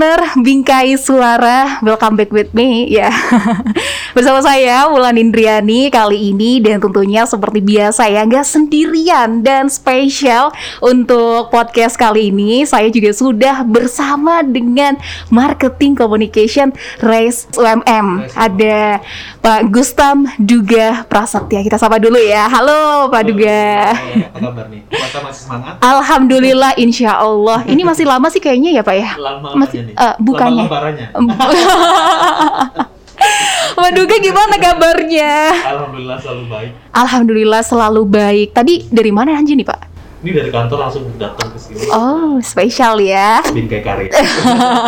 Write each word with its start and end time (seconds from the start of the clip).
listener 0.00 0.32
Bingkai 0.40 0.96
Suara, 0.96 1.78
welcome 1.84 2.16
back 2.16 2.32
with 2.32 2.56
me 2.56 2.88
ya. 2.88 3.12
Bersama 4.10 4.42
saya 4.42 4.90
Wulan 4.90 5.14
Indriani 5.14 5.86
kali 5.86 6.34
ini 6.34 6.58
dan 6.58 6.82
tentunya 6.82 7.22
seperti 7.22 7.62
biasa 7.62 8.10
ya 8.10 8.26
nggak 8.26 8.42
sendirian 8.42 9.46
dan 9.46 9.70
spesial 9.70 10.50
untuk 10.82 11.46
podcast 11.54 11.94
kali 11.94 12.34
ini 12.34 12.66
saya 12.66 12.90
juga 12.90 13.14
sudah 13.14 13.62
bersama 13.62 14.42
dengan 14.42 14.98
marketing 15.30 15.94
communication 15.94 16.74
Race 16.98 17.46
UMM. 17.54 18.34
Ada 18.34 18.98
Pak 19.38 19.70
Gustam 19.70 20.26
Duga 20.42 21.06
Prasetya. 21.06 21.62
Kita 21.62 21.78
sapa 21.78 22.02
dulu 22.02 22.18
ya. 22.18 22.50
Halo 22.50 23.06
Pak 23.14 23.22
Duga. 23.30 23.94
Apa 23.94 24.38
kabar 24.42 24.66
nih? 24.74 24.90
Puasa 24.90 25.18
masih 25.22 25.42
semangat? 25.46 25.78
Alhamdulillah 25.78 26.74
insya 26.82 27.14
Allah. 27.14 27.62
Ini 27.72 27.86
masih 27.86 28.10
lama 28.10 28.26
sih 28.26 28.42
kayaknya 28.42 28.74
ya 28.74 28.82
Pak 28.82 28.96
ya. 28.98 29.14
Lama 29.14 29.54
Masih, 29.54 29.94
eh, 29.94 30.14
bukannya. 30.18 30.66
Lama 31.14 31.46
Duga 33.90 34.16
gimana 34.22 34.54
kabarnya? 34.54 35.50
Alhamdulillah 35.66 36.18
selalu 36.22 36.44
baik. 36.46 36.70
Alhamdulillah 36.94 37.62
selalu 37.66 38.02
baik. 38.06 38.48
Tadi 38.54 38.86
dari 38.86 39.10
mana 39.10 39.34
Anji 39.34 39.58
nih 39.58 39.66
Pak? 39.66 39.80
Ini 40.22 40.30
dari 40.36 40.50
kantor 40.52 40.78
langsung 40.78 41.04
datang 41.18 41.48
ke 41.50 41.58
sini. 41.58 41.90
Oh, 41.90 42.38
spesial 42.38 43.02
ya. 43.02 43.42
Bingkai 43.50 43.82
karya. 43.82 44.12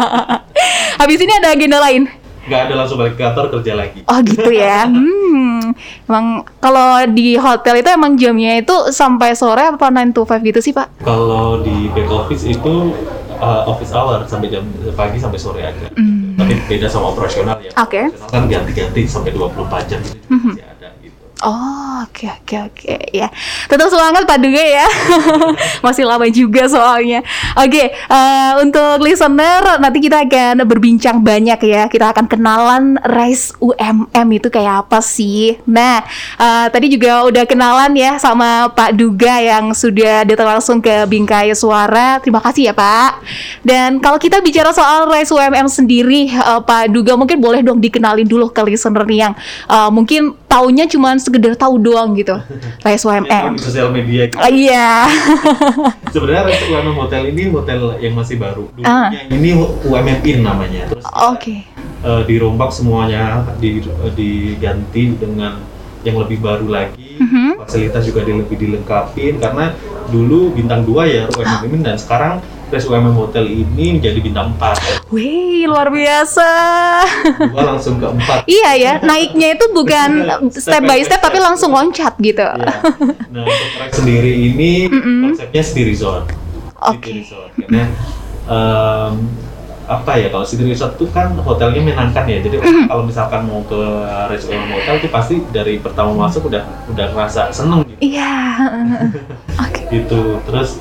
Habis 1.00 1.18
ini 1.18 1.32
ada 1.34 1.56
agenda 1.56 1.82
lain. 1.82 2.06
Gak 2.46 2.68
ada 2.68 2.74
langsung 2.78 3.00
balik 3.00 3.18
ke 3.18 3.22
kantor 3.26 3.58
kerja 3.58 3.72
lagi. 3.74 4.00
Oh 4.06 4.18
gitu 4.22 4.50
ya. 4.54 4.86
Hmm. 5.32 5.72
Emang 6.04 6.44
kalau 6.60 7.00
di 7.08 7.40
hotel 7.40 7.80
itu 7.80 7.88
emang 7.88 8.12
jamnya 8.20 8.60
itu 8.60 8.92
sampai 8.92 9.32
sore 9.32 9.72
apa 9.72 9.88
9 9.88 10.12
to 10.12 10.28
5 10.28 10.44
gitu 10.44 10.60
sih 10.60 10.76
Pak? 10.76 11.00
Kalau 11.00 11.64
di 11.64 11.88
back 11.96 12.12
office 12.12 12.44
itu 12.44 12.92
uh, 13.40 13.62
office 13.64 13.96
hour 13.96 14.20
sampai 14.28 14.52
jam 14.52 14.62
pagi 14.92 15.16
sampai 15.16 15.40
sore 15.40 15.64
aja. 15.64 15.88
Hmm. 15.96 16.21
Tapi 16.42 16.58
beda 16.66 16.90
sama 16.90 17.14
operasional 17.14 17.62
ya. 17.62 17.70
Oke. 17.78 18.10
Operasional 18.10 18.30
kan 18.34 18.42
ganti-ganti 18.50 19.06
sampai 19.06 19.30
24 19.30 19.86
jam 19.86 20.00
gitu 20.02 20.18
masih 20.26 20.58
ada 20.58 20.58
gitu. 20.58 20.71
Oh, 21.42 22.06
oke 22.06 22.30
oke 22.30 22.56
oke 22.70 22.94
ya. 23.10 23.26
Tetap 23.66 23.90
semangat 23.90 24.22
Pak 24.30 24.38
Duga 24.38 24.62
ya. 24.62 24.86
Masih 25.86 26.06
lama 26.06 26.22
juga 26.30 26.70
soalnya. 26.70 27.26
Oke, 27.58 27.90
eh, 27.90 28.52
untuk 28.62 29.02
listener 29.02 29.82
nanti 29.82 29.98
kita 29.98 30.22
akan 30.22 30.62
berbincang 30.62 31.18
banyak 31.18 31.58
ya. 31.66 31.90
Kita 31.90 32.14
akan 32.14 32.30
kenalan 32.30 32.94
Rise 33.02 33.58
UMM 33.58 34.28
itu 34.38 34.54
kayak 34.54 34.86
apa 34.86 35.02
sih. 35.02 35.58
Nah, 35.66 36.06
eh, 36.38 36.66
tadi 36.70 36.86
juga 36.94 37.26
udah 37.26 37.42
kenalan 37.42 37.90
ya 37.98 38.22
sama 38.22 38.70
Pak 38.70 38.94
Duga 38.94 39.42
yang 39.42 39.74
sudah 39.74 40.22
datang 40.22 40.46
langsung 40.46 40.78
ke 40.78 41.10
Bingkai 41.10 41.50
Suara. 41.58 42.22
Terima 42.22 42.38
kasih 42.38 42.70
ya, 42.70 42.74
Pak. 42.74 43.18
Dan 43.66 43.98
kalau 43.98 44.22
kita 44.22 44.38
bicara 44.38 44.70
soal 44.70 45.10
Rise 45.10 45.34
UMM 45.34 45.66
sendiri, 45.66 46.30
eh, 46.30 46.60
Pak 46.62 46.94
Duga 46.94 47.18
mungkin 47.18 47.42
boleh 47.42 47.66
dong 47.66 47.82
dikenalin 47.82 48.30
dulu 48.30 48.46
ke 48.54 48.62
listener 48.62 49.02
yang 49.10 49.34
eh, 49.66 49.90
mungkin 49.90 50.38
taunya 50.52 50.84
cuma 50.84 51.16
sekedar 51.16 51.56
tahu 51.56 51.80
doang 51.80 52.12
gitu. 52.12 52.36
Ya, 52.84 52.92
UMM. 52.94 53.56
di 53.56 53.62
sosial 53.64 53.88
media 53.88 54.28
gitu. 54.28 54.36
Ah, 54.36 54.52
Iya. 54.52 55.08
Sebenarnya 56.14 56.42
Rest 56.44 56.68
UMM 56.68 56.96
Hotel 56.98 57.32
ini 57.32 57.48
hotel 57.48 57.96
yang 57.98 58.12
masih 58.12 58.36
baru. 58.36 58.68
Ah. 58.84 59.08
Dulunya 59.08 59.22
ini 59.32 59.50
UMM 59.82 60.18
Inn 60.22 60.40
namanya. 60.44 60.92
Terus 60.92 61.08
Oke. 61.08 61.64
eh, 62.02 62.22
dirombak 62.28 62.68
semuanya, 62.68 63.48
di, 63.56 63.80
eh, 63.80 64.12
diganti 64.12 65.16
dengan 65.16 65.56
yang 66.02 66.18
lebih 66.18 66.42
baru 66.42 66.68
lagi. 66.68 67.16
Mhm. 67.16 67.62
Fasilitas 67.62 68.04
juga 68.04 68.20
di- 68.20 68.34
lebih 68.34 68.58
dilengkapin 68.58 69.38
karena 69.38 69.72
dulu 70.10 70.52
bintang 70.52 70.82
2 70.84 71.06
ya 71.06 71.30
UMM 71.30 71.72
Inn 71.72 71.82
dan 71.82 71.96
sekarang 71.96 72.42
Rest 72.72 72.88
UMM 72.88 73.12
Hotel 73.12 73.44
ini 73.44 74.00
menjadi 74.00 74.16
bintang 74.16 74.56
4. 74.56 75.12
Wih, 75.12 75.68
luar 75.68 75.92
biasa. 75.92 76.48
Dua 77.52 77.62
langsung 77.68 78.00
ke 78.00 78.08
4. 78.08 78.48
iya 78.48 78.70
ya, 78.74 78.92
naiknya 78.98 79.52
itu 79.52 79.68
bukan 79.70 80.24
step 80.50 80.80
by 80.82 81.04
step 81.04 81.20
tapi 81.20 81.36
langsung 81.36 81.68
loncat 81.68 82.16
gitu. 82.16 82.40
Iya. 82.40 82.56
Nah, 83.28 83.44
untuk 83.44 83.68
Rest 83.76 83.92
sendiri 83.92 84.32
ini 84.32 84.88
konsepnya 84.88 85.60
city 85.60 85.82
resort. 85.86 86.32
Oke. 86.82 87.04
City 87.04 87.20
resort. 87.20 87.52
Karena 87.54 87.84
em, 88.42 89.12
apa 89.82 90.16
ya 90.16 90.32
kalau 90.32 90.40
city 90.42 90.64
resort 90.64 90.96
itu 90.96 91.04
kan 91.12 91.36
hotelnya 91.36 91.76
menyenangkan 91.78 92.24
ya. 92.24 92.40
Jadi 92.40 92.56
Mm-hmm. 92.56 92.86
kalau 92.88 93.04
misalkan 93.04 93.44
mau 93.44 93.60
ke 93.62 93.80
restoran 94.28 94.64
hotel 94.70 94.96
itu 94.96 95.08
pasti 95.08 95.44
dari 95.50 95.76
pertama 95.76 96.16
masuk 96.16 96.48
udah 96.48 96.64
udah 96.88 97.06
ngerasa 97.12 97.52
seneng 97.52 97.84
gitu. 97.84 98.16
Iya. 98.16 98.32
Oke. 99.60 99.82
gitu. 99.92 100.40
Terus 100.48 100.80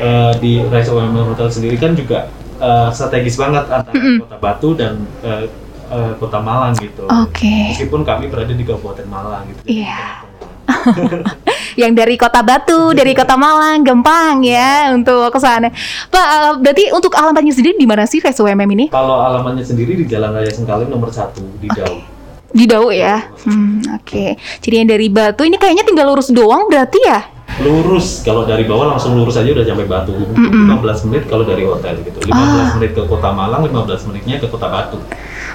eh, 0.00 0.32
di 0.38 0.52
restoran 0.68 1.12
hotel 1.14 1.48
sendiri 1.48 1.76
kan 1.76 1.92
juga 1.96 2.28
eh, 2.60 2.88
strategis 2.92 3.36
banget 3.40 3.64
antara 3.68 3.96
Mm-mm. 3.96 4.16
kota 4.24 4.36
Batu 4.38 4.70
dan 4.76 4.94
eh, 5.24 5.46
eh, 5.90 6.12
kota 6.16 6.38
Malang 6.38 6.74
gitu. 6.78 7.04
Oke. 7.08 7.74
Meskipun 7.74 8.04
kami 8.06 8.28
berada 8.28 8.52
di 8.52 8.64
Kabupaten 8.64 9.06
Malang 9.08 9.44
gitu. 9.50 9.60
Iya. 9.66 10.30
tengah-tengah. 10.70 11.34
Yang 11.80 11.92
dari 11.96 12.14
Kota 12.18 12.40
Batu, 12.42 12.92
dari 12.92 13.12
Kota 13.14 13.34
Malang, 13.38 13.82
gampang 13.82 14.42
ya 14.44 14.90
untuk 14.94 15.30
ke 15.30 15.38
sana. 15.38 15.70
Pak, 16.10 16.60
berarti 16.60 16.90
untuk 16.90 17.14
alamatnya 17.14 17.54
sendiri 17.54 17.78
di 17.78 17.86
mana 17.86 18.04
sih 18.06 18.18
Rise 18.18 18.42
UMM 18.42 18.70
ini? 18.74 18.86
Kalau 18.90 19.22
alamannya 19.22 19.64
sendiri 19.64 19.96
di 19.96 20.04
Jalan 20.06 20.34
Raya 20.34 20.50
Sengkaling 20.50 20.90
nomor 20.90 21.14
satu 21.14 21.42
di 21.62 21.68
Dau. 21.70 22.02
Di 22.50 22.64
Dau 22.66 22.90
ya. 22.90 23.22
Hmm, 23.46 23.82
oke. 23.96 24.34
Jadi 24.60 24.74
yang 24.74 24.88
dari 24.90 25.06
Batu 25.06 25.46
ini 25.46 25.56
kayaknya 25.56 25.86
tinggal 25.86 26.10
lurus 26.10 26.34
doang 26.34 26.66
berarti 26.66 26.98
ya? 27.06 27.22
Lurus 27.60 28.24
kalau 28.24 28.48
dari 28.48 28.64
bawah 28.64 28.88
langsung 28.88 29.12
lurus 29.12 29.36
aja 29.36 29.52
udah 29.52 29.62
sampai 29.62 29.84
Batu. 29.84 30.16
Mm-mm. 30.16 30.72
15 30.80 31.06
menit 31.06 31.22
kalau 31.28 31.44
dari 31.44 31.62
hotel 31.62 32.00
gitu. 32.00 32.18
15 32.24 32.32
Ah. 32.32 32.72
menit 32.74 32.90
ke 32.92 33.02
Kota 33.04 33.30
Malang, 33.30 33.60
15 33.62 34.08
menitnya 34.08 34.36
ke 34.36 34.48
Kota 34.48 34.66
Batu. 34.66 34.96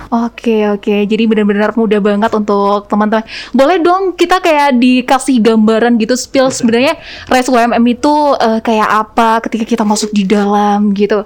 Oke 0.06 0.70
oke, 0.70 0.96
jadi 1.04 1.26
benar-benar 1.26 1.74
mudah 1.74 1.98
banget 1.98 2.30
untuk 2.30 2.86
teman-teman. 2.86 3.26
Boleh 3.52 3.82
dong 3.82 4.14
kita 4.14 4.38
kayak 4.38 4.78
dikasih 4.78 5.42
gambaran 5.42 5.98
gitu 5.98 6.14
spill 6.14 6.54
sebenarnya 6.54 6.94
Rise 7.26 7.50
UMM 7.50 7.82
itu 7.84 8.14
eh, 8.38 8.62
kayak 8.62 8.86
apa 8.86 9.42
ketika 9.42 9.66
kita 9.66 9.82
masuk 9.82 10.14
di 10.14 10.22
dalam 10.24 10.94
gitu. 10.94 11.26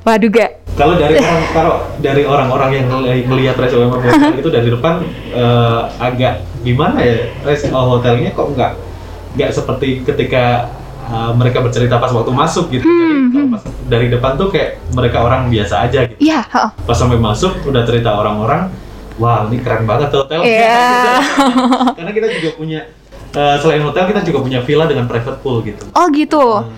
Waduh 0.00 0.30
gak? 0.30 0.62
Kalau 0.78 0.94
dari 0.94 1.18
orang 1.20 1.42
kalau 1.50 1.74
dari 1.98 2.22
orang-orang 2.22 2.70
yang 2.72 2.86
ngelihat 3.26 3.58
restoran 3.58 3.90
hotel 3.90 4.14
itu 4.40 4.48
dari 4.48 4.68
depan 4.70 5.02
eh, 5.34 5.80
agak 5.98 6.34
gimana 6.62 7.02
ya? 7.02 7.34
Restoran 7.42 7.74
hotelnya 7.74 8.30
kok 8.30 8.46
nggak 8.54 8.72
nggak 9.32 9.50
seperti 9.52 10.02
ketika 10.02 10.70
eh, 11.02 11.32
mereka 11.32 11.58
bercerita 11.60 11.96
pas 11.96 12.10
waktu 12.10 12.30
masuk 12.30 12.66
gitu. 12.68 12.82
Jadi 12.82 12.98
Hmm, 13.10 13.28
kalau 13.30 13.46
pas 13.50 13.62
dari 13.86 14.06
depan 14.06 14.32
tuh 14.34 14.48
kayak 14.48 14.70
mereka 14.90 15.18
orang 15.20 15.46
biasa 15.46 15.74
aja 15.82 15.98
gitu. 16.04 16.18
Iya. 16.20 16.40
heeh. 16.44 16.70
pas 16.80 16.94
sampai 16.94 17.16
masuk 17.16 17.62
udah 17.64 17.82
cerita 17.82 18.10
orang-orang 18.12 18.70
wah 19.16 19.44
ini 19.44 19.58
keren 19.58 19.84
banget 19.84 20.10
hotel 20.10 20.40
Iya. 20.40 21.20
karena 21.96 22.10
kita 22.10 22.26
juga 22.32 22.50
punya 22.54 22.80
eh, 23.30 23.56
selain 23.58 23.82
hotel 23.82 24.04
kita 24.06 24.20
juga 24.22 24.38
punya 24.40 24.60
villa 24.60 24.84
dengan 24.84 25.04
private 25.04 25.38
pool 25.38 25.60
gitu 25.60 25.82
Oh 25.92 26.06
gitu. 26.08 26.40
Hmm. 26.60 26.72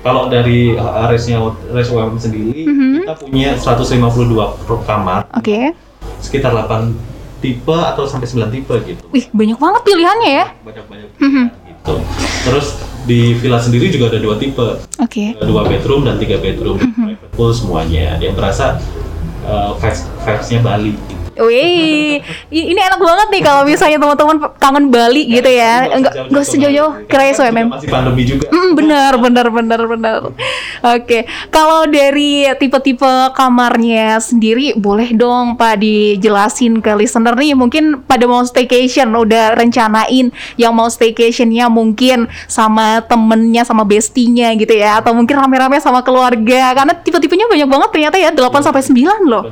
kalau 0.00 0.28
dari 0.28 0.72
uh, 0.72 1.06
resnya 1.06 1.40
res 1.68 1.88
UMM 1.88 2.18
sendiri 2.18 2.64
Mhm. 2.64 2.92
kita 3.02 3.14
punya 3.18 3.50
152 3.54 4.36
per 4.60 4.76
kamar 4.84 5.20
Oke. 5.32 5.72
sekitar 6.18 6.52
8 6.52 7.13
tipe 7.44 7.76
atau 7.76 8.08
sampai 8.08 8.24
9 8.24 8.48
tipe 8.50 8.74
gitu 8.86 9.02
Wih 9.10 9.28
banyak 9.30 9.58
banget 9.58 9.82
pilihannya 9.84 10.30
ya. 10.32 10.46
banyak-banyak 10.58 11.08
Mhm. 11.14 11.44
gitu 11.68 11.94
terus 12.42 12.66
di 13.04 13.36
villa 13.36 13.60
sendiri 13.60 13.92
juga 13.92 14.08
ada 14.08 14.16
dua 14.16 14.40
tipe 14.40 14.80
Oke. 14.96 15.36
dua 15.38 15.68
bedroom 15.68 16.02
dan 16.02 16.16
tiga 16.16 16.40
bedroom 16.40 16.80
Mhm. 16.80 17.04
private 17.12 17.30
pool 17.30 17.52
semuanya 17.52 18.16
yang 18.16 18.32
berasa 18.32 18.80
uh, 19.44 19.76
vibes 19.76 20.08
vibesnya 20.18 20.60
Bali 20.60 20.96
gitu. 20.96 21.23
Wih, 21.34 22.22
ini 22.50 22.80
enak 22.80 23.00
banget 23.02 23.28
nih 23.34 23.42
kalau 23.42 23.62
misalnya 23.66 23.98
teman-teman 23.98 24.36
kangen 24.62 24.86
Bali 24.90 25.26
gitu 25.26 25.50
ya. 25.50 25.90
Enggak 25.90 26.30
enggak 26.30 26.44
sejauh-jauh 26.46 26.92
Kan 27.10 27.20
juga 27.30 27.42
UMM. 27.50 27.68
Masih 27.70 27.88
pandemi 27.90 28.22
juga. 28.26 28.46
Hmm, 28.50 28.70
benar, 28.76 29.12
benar, 29.18 29.46
benar, 29.50 29.80
benar. 29.88 30.20
Oke, 30.84 31.26
kalau 31.50 31.88
dari 31.88 32.46
tipe-tipe 32.60 33.12
kamarnya 33.34 34.20
sendiri, 34.20 34.76
boleh 34.76 35.10
dong 35.16 35.56
Pak 35.58 35.80
dijelasin 35.80 36.78
ke 36.80 36.92
listener 36.94 37.34
nih. 37.34 37.56
Mungkin 37.56 38.04
pada 38.04 38.24
mau 38.28 38.42
staycation, 38.44 39.10
udah 39.12 39.56
rencanain 39.56 40.30
yang 40.60 40.72
mau 40.72 40.88
staycationnya 40.88 41.68
mungkin 41.72 42.28
sama 42.46 43.02
temennya, 43.04 43.64
sama 43.64 43.82
bestinya 43.82 44.52
gitu 44.54 44.74
ya, 44.76 45.00
atau 45.00 45.16
mungkin 45.16 45.36
rame-rame 45.38 45.80
sama 45.80 46.04
keluarga. 46.04 46.76
Karena 46.76 46.92
tipe-tipenya 46.94 47.46
banyak 47.48 47.68
banget 47.68 47.88
ternyata 47.90 48.16
ya, 48.20 48.30
8 48.30 48.64
sampai 48.64 48.82
9 48.84 49.24
loh. 49.28 49.44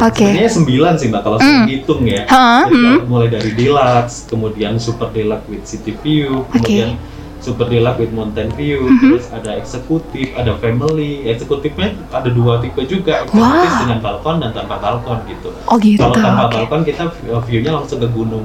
Oke. 0.00 0.28
Sebenarnya 0.28 0.52
9 0.94 1.00
sih 1.00 1.08
Mbak 1.10 1.22
kalau 1.24 1.40
Hmm. 1.40 1.64
saya 1.64 1.72
hitung 1.72 2.04
ya. 2.04 2.22
Ha, 2.28 2.68
Jadi 2.68 2.76
hmm. 2.76 2.84
kalau 3.00 3.08
mulai 3.08 3.28
dari 3.32 3.50
deluxe, 3.50 4.28
kemudian 4.28 4.76
super 4.76 5.08
deluxe 5.08 5.48
with 5.48 5.64
city 5.64 5.96
view, 5.96 6.44
kemudian 6.52 7.00
super 7.40 7.64
deluxe 7.64 7.98
with 7.98 8.12
mountain 8.12 8.48
view, 8.52 8.84
Mhm. 8.84 9.16
terus 9.16 9.26
ada 9.28 9.56
eksekutif, 9.56 10.32
ada 10.32 10.52
family. 10.56 11.24
Eksekutifnya 11.24 11.92
ada 12.08 12.28
dua 12.28 12.56
tipe 12.56 12.80
juga, 12.84 13.24
eksekutif 13.24 13.40
Wah. 13.68 13.80
dengan 13.82 13.98
balkon 14.00 14.36
dan 14.38 14.52
tanpa 14.52 14.76
balkon 14.76 15.24
gitu. 15.24 15.48
Oh 15.64 15.76
gitu. 15.76 15.98
Kalau 15.98 16.12
tanpa 16.14 16.44
oke. 16.44 16.54
balkon 16.54 16.82
kita 16.84 17.04
view-nya 17.44 17.72
langsung 17.74 17.98
ke 17.98 18.08
Gunung 18.08 18.44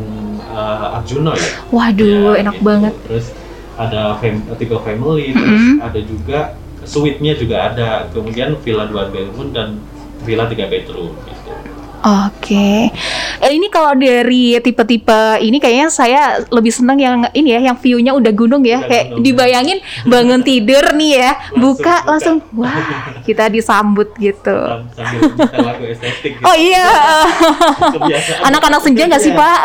uh, 0.49 0.97
Arjuna 0.97 1.31
ya. 1.35 1.49
Waduh, 1.69 2.35
Ya, 2.35 2.43
enak 2.43 2.55
gitu. 2.55 2.65
banget. 2.65 2.93
Terus 3.05 3.27
ada 3.75 4.19
fam 4.19 4.35
tipe 4.55 4.75
family, 4.79 5.31
Mm-mm. 5.31 5.37
terus 5.37 5.63
ada 5.79 5.99
juga 6.01 6.39
suite-nya 6.83 7.33
juga 7.35 7.55
ada. 7.71 7.89
Kemudian 8.09 8.55
villa 8.59 8.83
dua 8.83 9.07
bedroom 9.07 9.51
dan 9.51 9.79
villa 10.23 10.43
tiga 10.47 10.67
bedroom 10.67 11.15
gitu. 11.23 11.51
Oke, 11.99 12.91
Eh, 13.39 13.51
ini 13.51 13.67
kalau 13.67 13.91
dari 13.91 14.55
tipe-tipe 14.59 15.39
ini 15.39 15.59
kayaknya 15.59 15.87
saya 15.87 16.21
lebih 16.47 16.71
seneng 16.71 16.95
yang 16.95 17.15
ini 17.31 17.55
ya, 17.55 17.71
yang 17.71 17.75
view-nya 17.75 18.11
udah 18.11 18.31
gunung 18.31 18.63
ya, 18.63 18.79
Udah 18.79 18.87
kayak 18.87 19.05
gunung, 19.07 19.19
ya. 19.19 19.23
dibayangin 19.23 19.77
bangun 20.03 20.41
tidur 20.41 20.83
nih 20.95 21.11
ya, 21.15 21.31
Langsung 21.35 21.59
buka 21.59 21.95
buka. 21.95 22.07
langsung, 22.07 22.37
wah 22.55 22.75
kita 23.23 23.47
disambut 23.47 24.11
gitu. 24.15 24.55
Gitu. 24.95 26.39
Oh 26.39 26.55
iya, 26.55 26.87
anak-anak 28.43 28.79
senja 28.83 29.07
nggak 29.07 29.21
sih. 29.21 29.31
Pak? 29.31 29.59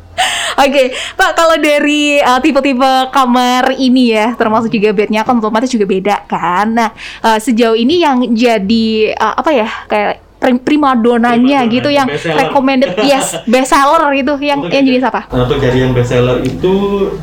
Oke, 0.64 0.96
Pak 1.12 1.36
kalau 1.36 1.60
dari 1.60 2.16
uh, 2.18 2.40
tipe-tipe 2.40 2.92
kamar 3.12 3.76
ini 3.76 4.16
ya, 4.16 4.32
termasuk 4.32 4.72
juga 4.72 4.92
bednya 4.92 5.20
kan 5.22 5.36
otomatis 5.36 5.68
juga 5.68 5.84
beda 5.84 6.24
kan. 6.24 6.72
Nah, 6.72 6.90
uh, 7.20 7.36
sejauh 7.36 7.76
ini 7.76 8.00
yang 8.00 8.24
jadi 8.32 9.12
uh, 9.12 9.34
apa 9.36 9.50
ya 9.52 9.68
kayak 9.86 10.25
primadonanya 10.38 11.64
Primadona, 11.64 11.74
gitu 11.74 11.88
yang 11.88 12.06
best 12.06 12.28
recommended 12.28 12.92
yes 13.10 13.26
best 13.48 13.72
seller 13.72 14.12
gitu 14.12 14.36
yang 14.38 14.60
Untuk 14.62 14.72
yang 14.72 14.84
jadi- 14.84 14.92
jenis 15.00 15.04
apa? 15.08 15.20
Nah, 15.32 15.42
Untuk 15.48 15.58
jadi 15.58 15.78
yang 15.82 15.92
best 15.96 16.10
seller 16.12 16.38
itu 16.44 16.74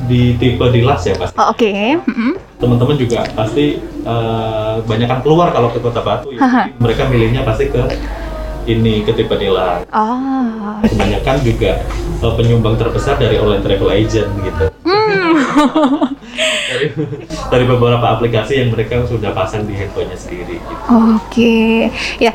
di 0.09 0.35
tipe 0.35 0.65
Dilas 0.73 1.01
ya 1.05 1.15
pasti. 1.15 1.35
Oh, 1.37 1.53
Oke, 1.53 1.71
mm-mm. 1.95 2.33
Teman-teman 2.57 2.95
juga 2.97 3.21
pasti 3.31 3.77
eh, 3.83 4.75
banyak 4.81 5.07
kan 5.07 5.19
keluar 5.21 5.53
kalau 5.53 5.69
ke 5.69 5.79
Kota 5.79 6.01
Batu 6.01 6.33
ya. 6.33 6.39
Jadi 6.41 6.81
mereka 6.81 7.01
milihnya 7.07 7.41
pasti 7.45 7.69
ke 7.69 7.81
ini 8.63 9.03
ke 9.03 9.11
tipe 9.13 9.35
Dilas. 9.35 9.83
Ah, 9.91 10.81
Kebanyakan 10.81 11.37
juga 11.45 11.71
eh, 12.19 12.33
penyumbang 12.33 12.75
terbesar 12.75 13.15
dari 13.15 13.37
online 13.37 13.61
travel 13.61 13.89
agent 13.91 14.29
gitu. 14.41 14.65
Hmm. 14.83 15.31
dari, 16.73 16.85
dari 17.51 17.65
beberapa 17.67 18.03
aplikasi 18.09 18.57
yang 18.57 18.69
mereka 18.73 19.05
sudah 19.05 19.31
pasang 19.31 19.63
di 19.63 19.77
handphonenya 19.77 20.17
sendiri 20.17 20.57
gitu. 20.57 20.83
Oke, 20.89 21.87
ya. 22.17 22.33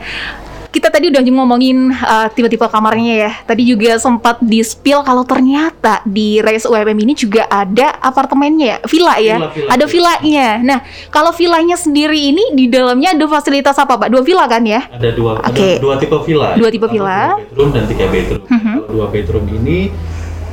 Kita 0.68 0.92
tadi 0.92 1.08
udah 1.08 1.24
ngomongin 1.24 1.88
uh, 1.96 2.28
tipe-tipe 2.28 2.64
kamarnya 2.68 3.14
ya. 3.28 3.32
Tadi 3.48 3.62
juga 3.64 3.96
sempat 3.96 4.36
di 4.44 4.60
spill 4.60 5.00
kalau 5.00 5.24
ternyata 5.24 6.04
di 6.04 6.44
Race 6.44 6.68
UMM 6.68 6.98
ini 7.08 7.16
juga 7.16 7.48
ada 7.48 7.96
apartemennya 8.04 8.66
ya, 8.66 8.78
villa 8.84 9.14
ya. 9.16 9.36
Villa, 9.40 9.48
villa, 9.48 9.68
ada 9.72 9.84
villa. 9.88 10.14
villanya. 10.20 10.48
Nah, 10.60 10.78
kalau 11.08 11.32
villanya 11.32 11.76
sendiri 11.80 12.32
ini 12.32 12.52
di 12.52 12.68
dalamnya 12.68 13.16
ada 13.16 13.24
fasilitas 13.24 13.80
apa, 13.80 13.96
Pak? 13.96 14.08
Dua 14.12 14.20
villa 14.20 14.44
kan 14.44 14.60
ya? 14.60 14.84
Ada 14.92 15.10
dua 15.16 15.40
Oke. 15.40 15.80
ada 15.80 15.82
dua 15.82 15.94
tipe 15.96 16.16
villa. 16.28 16.48
Dua 16.54 16.68
tipe 16.68 16.86
villa. 16.92 17.20
Dua 17.32 17.44
bedroom 17.48 17.68
dan 17.72 17.84
tiga 17.88 18.06
bedroom. 18.12 18.42
Mhm. 18.44 18.74
Kalau 18.76 18.88
dua 18.92 19.06
bedroom 19.08 19.46
ini 19.48 19.78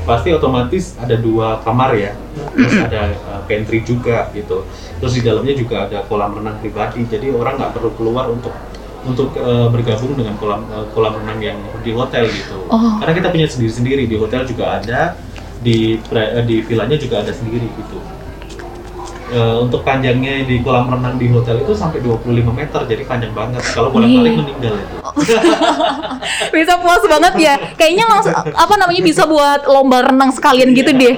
pasti 0.05 0.29
otomatis 0.31 0.93
ada 1.01 1.15
dua 1.19 1.59
kamar 1.65 1.91
ya. 1.97 2.15
Terus 2.55 2.73
ada 2.87 3.01
uh, 3.35 3.41
pantry 3.49 3.83
juga 3.83 4.31
gitu. 4.31 4.63
Terus 5.03 5.13
di 5.17 5.21
dalamnya 5.25 5.53
juga 5.57 5.91
ada 5.91 6.07
kolam 6.07 6.39
renang 6.39 6.55
pribadi. 6.63 7.03
Jadi 7.03 7.33
orang 7.35 7.59
nggak 7.59 7.71
perlu 7.75 7.91
keluar 7.99 8.31
untuk 8.31 8.55
untuk 9.05 9.37
uh, 9.37 9.69
bergabung 9.69 10.17
dengan 10.17 10.33
kolam 10.35 10.65
uh, 10.67 10.85
kolam 10.91 11.13
renang 11.21 11.39
yang 11.39 11.57
di 11.79 11.93
hotel 11.93 12.25
gitu. 12.27 12.57
Oh. 12.67 12.97
Karena 12.99 13.13
kita 13.13 13.27
punya 13.29 13.47
sendiri-sendiri 13.47 14.03
di 14.09 14.15
hotel 14.17 14.43
juga 14.43 14.81
ada, 14.81 15.13
di 15.61 15.97
pre- 16.01 16.41
eh, 16.41 16.45
di 16.45 16.65
villanya 16.65 16.97
juga 16.97 17.21
ada 17.21 17.29
sendiri 17.29 17.69
gitu. 17.69 17.97
Eh, 19.25 19.57
untuk 19.57 19.81
panjangnya 19.81 20.45
di 20.45 20.61
kolam 20.61 20.85
renang 20.85 21.17
di 21.17 21.25
hotel 21.33 21.57
itu 21.65 21.73
sampai 21.73 21.97
25 21.97 22.53
meter, 22.53 22.85
jadi 22.85 23.03
panjang 23.09 23.33
banget. 23.33 23.57
Kalau 23.73 23.89
bolak-balik 23.89 24.37
Wih. 24.37 24.37
meninggal 24.37 24.73
itu. 24.77 24.97
Bisa 26.53 26.77
puas 26.77 27.01
banget 27.01 27.33
ya. 27.41 27.53
Kayaknya 27.73 28.05
langsung 28.05 28.33
apa 28.37 28.73
namanya 28.77 29.01
bisa 29.01 29.25
buat 29.25 29.65
lomba 29.65 30.05
renang 30.05 30.29
sekalian 30.29 30.77
gitu 30.77 30.93
Iya. 30.93 31.01
deh. 31.01 31.15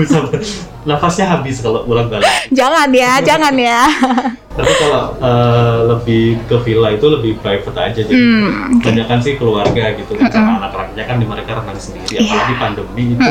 Nafasnya 0.88 1.32
habis 1.32 1.64
kalau 1.64 1.88
bolak-balik. 1.88 2.28
Jangan 2.52 2.92
ya, 2.92 3.16
jangan 3.24 3.56
ya. 3.56 3.88
Tapi 4.54 4.72
kalau 4.78 5.02
eh, 5.18 5.78
lebih 5.84 6.24
ke 6.46 6.56
villa 6.62 6.88
itu 6.90 7.06
lebih 7.08 7.32
private 7.38 7.74
aja, 7.76 8.00
jadi 8.00 8.14
Hmm, 8.14 8.46
oke. 8.70 8.86
kebanyakan 8.86 9.18
sih 9.18 9.34
keluarga 9.34 9.84
gitu. 9.92 10.14
kan 10.14 10.30
Sama 10.30 10.50
anak-anaknya 10.60 11.04
kan 11.04 11.16
di 11.18 11.26
mereka 11.26 11.50
renang 11.56 11.74
sendiri. 11.76 12.06
Iya. 12.14 12.22
Apalagi 12.24 12.54
pandemi 12.56 13.04
itu. 13.12 13.30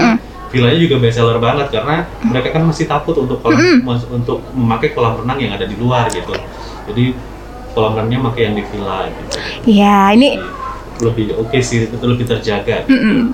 Villanya 0.50 0.80
juga 0.80 0.96
best 1.00 1.18
seller 1.18 1.40
banget 1.40 1.68
karena 1.72 1.96
mereka 2.22 2.54
kan 2.54 2.62
masih 2.62 2.86
takut 2.86 3.18
untuk 3.18 3.42
kolam, 3.42 3.58
mas- 3.81 4.06
untuk 4.06 4.38
memakai 4.54 4.94
kolam 4.94 5.18
renang 5.18 5.40
yang 5.40 5.52
ada 5.52 5.66
di 5.66 5.74
luar 5.74 6.06
gitu. 6.08 6.30
Jadi 6.86 7.18
kolam 7.74 7.98
renangnya 7.98 8.30
pakai 8.30 8.42
yang 8.44 8.56
di 8.56 8.64
villa 8.64 9.08
gitu. 9.08 9.34
Ya, 9.66 10.14
ini 10.14 10.38
lebih 11.02 11.34
oke 11.36 11.58
sih 11.58 11.90
itu 11.90 12.06
lebih 12.06 12.30
terjaga 12.30 12.86
Mm-mm. 12.86 13.34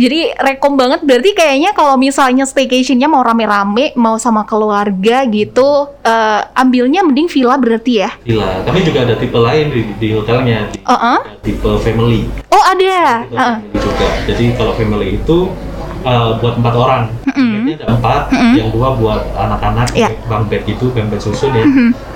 Jadi 0.00 0.32
rekom 0.32 0.80
banget 0.80 1.04
berarti 1.04 1.36
kayaknya 1.36 1.76
kalau 1.76 2.00
misalnya 2.00 2.48
staycationnya 2.48 3.04
mau 3.04 3.20
rame-rame, 3.20 3.92
mau 4.00 4.16
sama 4.16 4.48
keluarga 4.48 5.28
gitu, 5.28 5.92
eh, 6.00 6.40
ambilnya 6.56 7.04
mending 7.04 7.28
villa 7.28 7.60
berarti 7.60 8.00
ya? 8.00 8.10
Villa. 8.24 8.64
Tapi 8.64 8.80
juga 8.80 9.04
ada 9.04 9.20
tipe 9.20 9.36
lain 9.36 9.68
di, 9.68 9.82
di 10.00 10.08
hotelnya, 10.16 10.72
di, 10.72 10.80
Uh-uh. 10.88 11.20
tipe 11.44 11.68
family. 11.84 12.24
Oh 12.48 12.64
ada. 12.64 13.28
Tipe 13.28 13.36
Uh-uh. 13.36 13.54
family 13.60 13.76
juga. 13.76 14.08
Jadi 14.24 14.44
kalau 14.56 14.72
family 14.72 15.08
itu 15.20 15.38
uh, 16.08 16.30
buat 16.40 16.54
empat 16.56 16.74
orang, 16.80 17.02
bednya 17.36 17.74
ada 17.84 17.86
empat, 17.92 18.22
yang 18.56 18.72
dua 18.72 18.96
buat 18.96 19.22
anak-anak, 19.36 19.92
Iya. 19.92 20.16
bang 20.24 20.44
bed 20.48 20.62
gitu, 20.64 20.88
bang 20.96 21.12
bed 21.12 21.20
susun 21.20 21.52
ya. 21.52 21.64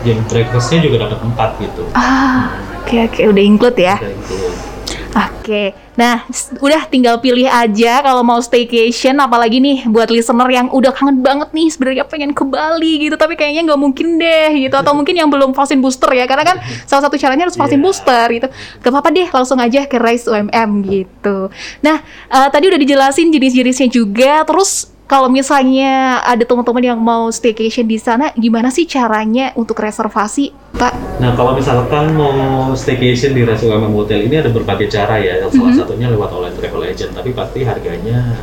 Yang 0.09 0.25
breakfastnya 0.33 0.89
juga 0.89 1.05
dapat 1.05 1.21
empat 1.21 1.61
gitu. 1.61 1.85
Ah, 1.93 2.49
oke 2.81 2.97
oke 3.13 3.21
udah 3.29 3.43
include 3.45 3.77
ya. 3.77 4.01
Kayak 4.01 4.17
gitu. 4.25 4.73
Oke. 5.15 5.71
Nah, 5.95 6.27
udah 6.59 6.91
tinggal 6.91 7.23
pilih 7.23 7.47
aja 7.47 8.03
kalau 8.03 8.27
mau 8.27 8.43
staycation 8.43 9.15
apalagi 9.23 9.63
nih 9.63 9.87
buat 9.87 10.11
listener 10.11 10.51
yang 10.51 10.67
udah 10.75 10.91
kangen 10.91 11.23
banget 11.23 11.55
nih 11.55 11.71
sebenarnya 11.71 12.03
pengen 12.03 12.35
ke 12.35 12.43
Bali 12.43 13.07
gitu 13.07 13.15
tapi 13.15 13.39
kayaknya 13.39 13.63
nggak 13.63 13.79
mungkin 13.79 14.19
deh 14.19 14.51
gitu 14.59 14.75
atau 14.75 14.91
mungkin 14.91 15.15
yang 15.15 15.31
belum 15.31 15.55
vaksin 15.55 15.79
booster 15.79 16.11
ya 16.11 16.27
karena 16.27 16.43
kan 16.43 16.57
salah 16.91 17.07
satu 17.07 17.15
caranya 17.15 17.47
harus 17.47 17.55
vaksin 17.55 17.79
Iya. 17.79 17.85
booster 17.87 18.27
gitu. 18.35 18.49
Gak 18.83 18.91
apa-apa 18.91 19.09
deh 19.15 19.29
langsung 19.31 19.59
aja 19.63 19.87
ke 19.87 19.97
Rise 20.03 20.27
UMM 20.27 20.71
gitu. 20.83 21.51
Nah, 21.79 22.03
eh, 22.31 22.49
tadi 22.51 22.65
udah 22.67 22.81
dijelasin 22.83 23.31
jenis-jenisnya 23.31 23.89
juga 23.91 24.43
terus 24.43 24.94
kalau 25.05 25.29
misalnya 25.29 26.25
ada 26.25 26.41
teman-teman 26.49 26.81
yang 26.81 27.01
mau 27.01 27.29
staycation 27.29 27.85
di 27.85 28.01
sana, 28.01 28.33
gimana 28.33 28.73
sih 28.73 28.89
caranya 28.89 29.53
untuk 29.53 29.77
reservasi, 29.77 30.57
Pak? 30.81 31.21
Nah 31.21 31.37
kalau 31.37 31.53
misalkan 31.53 32.17
mau 32.17 32.73
staycation 32.73 33.37
di 33.37 33.45
UMM 33.45 33.93
Hotel 33.93 34.25
ini 34.25 34.41
ada 34.41 34.49
berbagai 34.49 34.89
cara 34.89 35.21
ya. 35.21 35.45
Salah 35.53 35.71
Mhm. 35.71 35.79
satunya 35.79 36.09
lewat 36.09 36.33
online 36.33 36.57
travel 36.57 36.83
agent, 36.89 37.13
tapi 37.13 37.37
pasti 37.37 37.69
harganya 37.69 38.41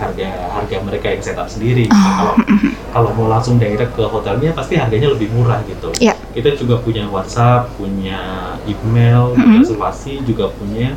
harga 0.00 0.28
harga 0.56 0.76
mereka 0.82 1.06
yang 1.12 1.22
setup 1.22 1.46
sendiri. 1.46 1.86
Oh, 1.92 1.94
Nah, 1.94 2.12
kalau 2.16 2.34
kalau 2.90 3.10
mau 3.14 3.28
langsung 3.30 3.60
direct 3.60 3.94
ke 3.94 4.02
hotelnya 4.02 4.50
pasti 4.56 4.74
harganya 4.74 5.12
lebih 5.14 5.30
murah 5.30 5.62
gitu. 5.68 5.92
Iya. 6.00 6.16
Kita 6.34 6.56
juga 6.58 6.80
punya 6.82 7.06
WhatsApp, 7.06 7.70
punya 7.78 8.18
email, 8.66 9.36
Mhm. 9.36 9.62
reservasi, 9.62 10.24
juga 10.26 10.50
punya 10.56 10.96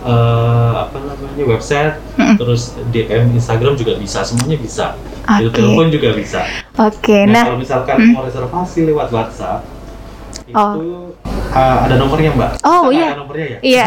eh, 0.00 0.72
apa 0.80 0.96
namanya 0.96 1.44
website, 1.46 1.94
Mhm. 2.16 2.36
terus 2.36 2.60
DM 2.88 3.36
Instagram 3.36 3.76
juga 3.76 3.96
bisa, 4.00 4.24
semuanya 4.24 4.56
bisa. 4.56 4.86
Oke. 5.30 5.52
telepon 5.52 5.86
juga 5.92 6.10
bisa. 6.16 6.40
Oke, 6.74 7.28
Nah, 7.28 7.32
nah, 7.32 7.44
kalau 7.46 7.58
misalkan 7.60 7.96
hmm. 8.00 8.12
mau 8.16 8.24
reservasi 8.24 8.78
lewat 8.88 9.08
WhatsApp, 9.12 9.62
itu 10.48 10.56
Oh. 10.56 11.12
Uh, 11.54 11.76
ada 11.86 11.94
nomornya 11.98 12.30
Mbak. 12.34 12.50
Oh, 12.62 12.88
nggak 12.88 12.94
iya. 12.94 13.08
Ada 13.10 13.18
nomornya 13.18 13.46
ya? 13.46 13.58
Iya. 13.60 13.84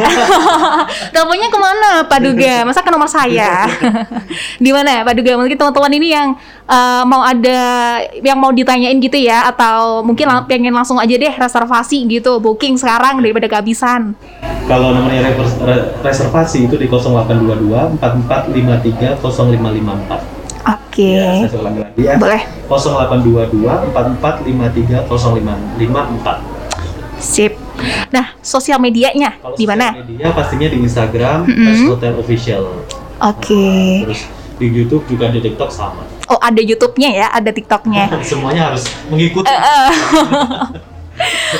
Teleponnya 1.14 1.48
ke 1.50 1.60
mana 1.60 1.90
Pak 2.08 2.20
Duga? 2.24 2.54
Masa 2.68 2.80
ke 2.84 2.92
nomor 2.92 3.10
saya? 3.10 3.66
Di 4.64 4.70
mana 4.72 5.04
Pak 5.04 5.16
Duga? 5.18 5.36
Mungkin 5.40 5.58
teman-teman 5.58 5.92
ini 5.96 6.08
yang 6.14 6.36
eh, 6.68 7.04
mau 7.08 7.22
ada 7.24 7.60
yang 8.24 8.38
mau 8.40 8.52
ditanyain 8.52 9.00
gitu 9.00 9.18
ya 9.20 9.50
atau 9.50 10.04
mungkin 10.04 10.28
lang- 10.28 10.48
pengen 10.48 10.74
langsung 10.76 11.00
aja 11.00 11.16
deh 11.16 11.34
reservasi 11.34 12.06
gitu, 12.08 12.40
booking 12.40 12.76
sekarang 12.80 13.20
daripada 13.24 13.48
kehabisan. 13.50 14.16
Kalau 14.68 14.96
nomornya 14.96 15.36
reservasi 16.04 16.72
itu 16.72 16.76
di 16.80 16.88
0822 16.88 18.00
4453 18.00 19.20
0554. 19.20 20.44
Oke. 20.64 21.20
Ya, 21.20 21.44
saya 21.44 21.60
ulangi 21.60 21.84
lagi 21.84 22.02
ya. 22.08 22.16
Boleh. 22.16 22.42
0822 22.72 23.92
4453 23.92 25.04
0554. 25.12 26.53
Sip. 27.24 27.56
Nah, 28.12 28.36
sosial 28.40 28.78
medianya 28.78 29.40
Kalau 29.40 29.56
di 29.56 29.64
mana? 29.64 29.90
sosial 29.90 30.06
media 30.06 30.28
pastinya 30.30 30.68
di 30.68 30.78
Instagram 30.78 31.38
Mm-mm. 31.48 31.66
Res 31.66 31.82
Hotel 31.88 32.14
Official. 32.14 32.64
Oke. 33.18 33.66
Terus 34.04 34.22
di 34.54 34.68
YouTube 34.68 35.08
juga 35.08 35.32
di 35.32 35.40
TikTok 35.40 35.72
sama. 35.72 36.04
Oh, 36.28 36.38
ada 36.38 36.60
YouTube-nya 36.60 37.10
ya, 37.10 37.28
ada 37.30 37.50
TikTok-nya. 37.50 38.12
Semuanya 38.28 38.70
harus 38.70 38.84
mengikuti. 39.08 39.48
Eh, 39.48 39.90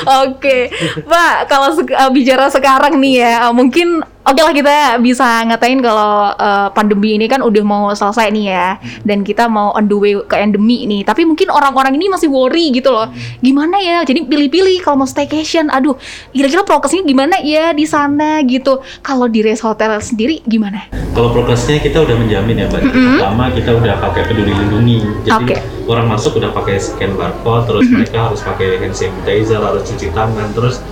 Oke, 0.24 0.68
Pak. 1.04 1.46
Kalau 1.46 1.72
sek- 1.72 1.94
eh, 1.94 2.10
bicara 2.10 2.50
sekarang 2.50 2.98
nih 2.98 3.22
ya, 3.22 3.48
mungkin 3.50 4.02
oke 4.24 4.40
lah 4.40 4.52
kita 4.56 4.98
bisa 5.04 5.44
ngatain 5.46 5.80
kalau 5.84 6.32
eh, 6.34 6.68
pandemi 6.72 7.20
ini 7.20 7.28
kan 7.28 7.44
udah 7.44 7.62
mau 7.64 7.92
selesai 7.92 8.32
nih 8.32 8.44
ya, 8.50 8.68
dan 9.04 9.22
kita 9.22 9.46
mau 9.46 9.70
on 9.76 9.84
the 9.86 9.96
way 9.96 10.16
ke 10.16 10.36
endemi 10.40 10.88
nih. 10.88 11.04
Tapi 11.04 11.28
mungkin 11.28 11.52
orang-orang 11.52 11.94
ini 11.94 12.08
masih 12.08 12.32
worry 12.32 12.72
gitu 12.72 12.90
loh. 12.90 13.12
Gimana 13.44 13.78
ya? 13.78 14.02
Jadi 14.02 14.24
pilih-pilih 14.24 14.80
kalau 14.80 15.04
mau 15.04 15.08
staycation. 15.08 15.68
Aduh, 15.68 15.94
kira-kira 16.32 16.64
prokesnya 16.64 17.04
gimana 17.04 17.38
ya 17.44 17.70
di 17.76 17.84
sana 17.84 18.40
gitu. 18.42 18.80
Kalau 19.04 19.28
di 19.28 19.44
Res 19.44 19.60
Hotel 19.60 19.92
sendiri 20.00 20.40
gimana? 20.48 20.88
Kalau 21.14 21.30
progresnya 21.30 21.78
kita 21.78 22.02
udah 22.02 22.16
menjamin 22.18 22.64
ya, 22.64 22.66
Mbak. 22.66 22.80
Mm-mm. 22.80 23.06
Pertama 23.20 23.44
kita 23.54 23.70
udah 23.76 23.94
pakai 24.02 24.22
peduli 24.26 24.52
lindungi. 24.56 24.98
Jadi 25.28 25.54
Oke. 25.54 25.56
orang 25.86 26.06
masuk 26.10 26.40
udah 26.40 26.50
pakai 26.50 26.80
scan 26.80 27.14
barcode, 27.14 27.70
terus 27.70 27.86
mereka 27.92 28.32
harus 28.32 28.40
pakai 28.42 28.82
hand 28.82 28.96
sanitizer, 28.96 29.60
harus 29.62 29.84
cuci 29.86 30.10
tangan, 30.10 30.50
terus 30.56 30.82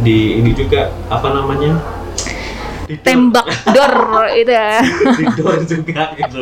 di 0.00 0.40
ini 0.40 0.50
juga 0.56 0.90
apa 1.12 1.30
namanya. 1.30 1.99
Tembak 2.98 3.46
door 3.66 3.94
itu 4.32 4.50
ya. 4.50 4.82
di 5.14 5.24
door 5.34 5.56
juga 5.60 6.02
gitu 6.12 6.38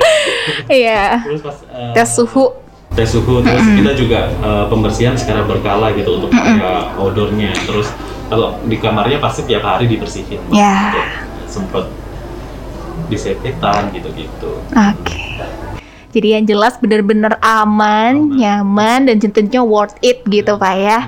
Iya. 0.66 1.22
terus 1.22 1.40
pas 1.40 1.56
eh, 1.68 1.92
Tes 1.92 2.08
suhu. 2.10 2.46
tes 2.88 3.04
suhu 3.06 3.40
terus 3.40 3.62
kita 3.62 3.92
juga 3.94 4.18
eh, 4.30 4.64
pembersihan 4.66 5.12
secara 5.12 5.42
berkala 5.42 5.92
gitu 5.92 6.16
untuk 6.16 6.30
kayak 6.30 6.96
odornya 6.96 7.52
terus 7.60 7.92
kalau 8.26 8.56
di 8.62 8.76
kamarnya 8.76 9.18
pasti 9.18 9.44
tiap 9.44 9.62
hari 9.62 9.84
dibersihin 9.86 10.40
Ya. 10.48 10.88
Untuk 10.88 11.06
semprot 11.46 11.86
disinfektan 13.06 13.88
gitu-gitu 13.90 14.52
Oke. 14.70 15.16
Jadi 16.08 16.28
yang 16.32 16.44
jelas 16.44 16.80
benar-benar 16.80 17.36
aman, 17.38 18.16
Aman. 18.24 18.32
nyaman 18.32 19.00
dan 19.06 19.20
tentunya 19.20 19.60
worth 19.60 19.92
it 20.00 20.24
gitu 20.24 20.56
Pak 20.56 20.74
ya. 20.74 20.98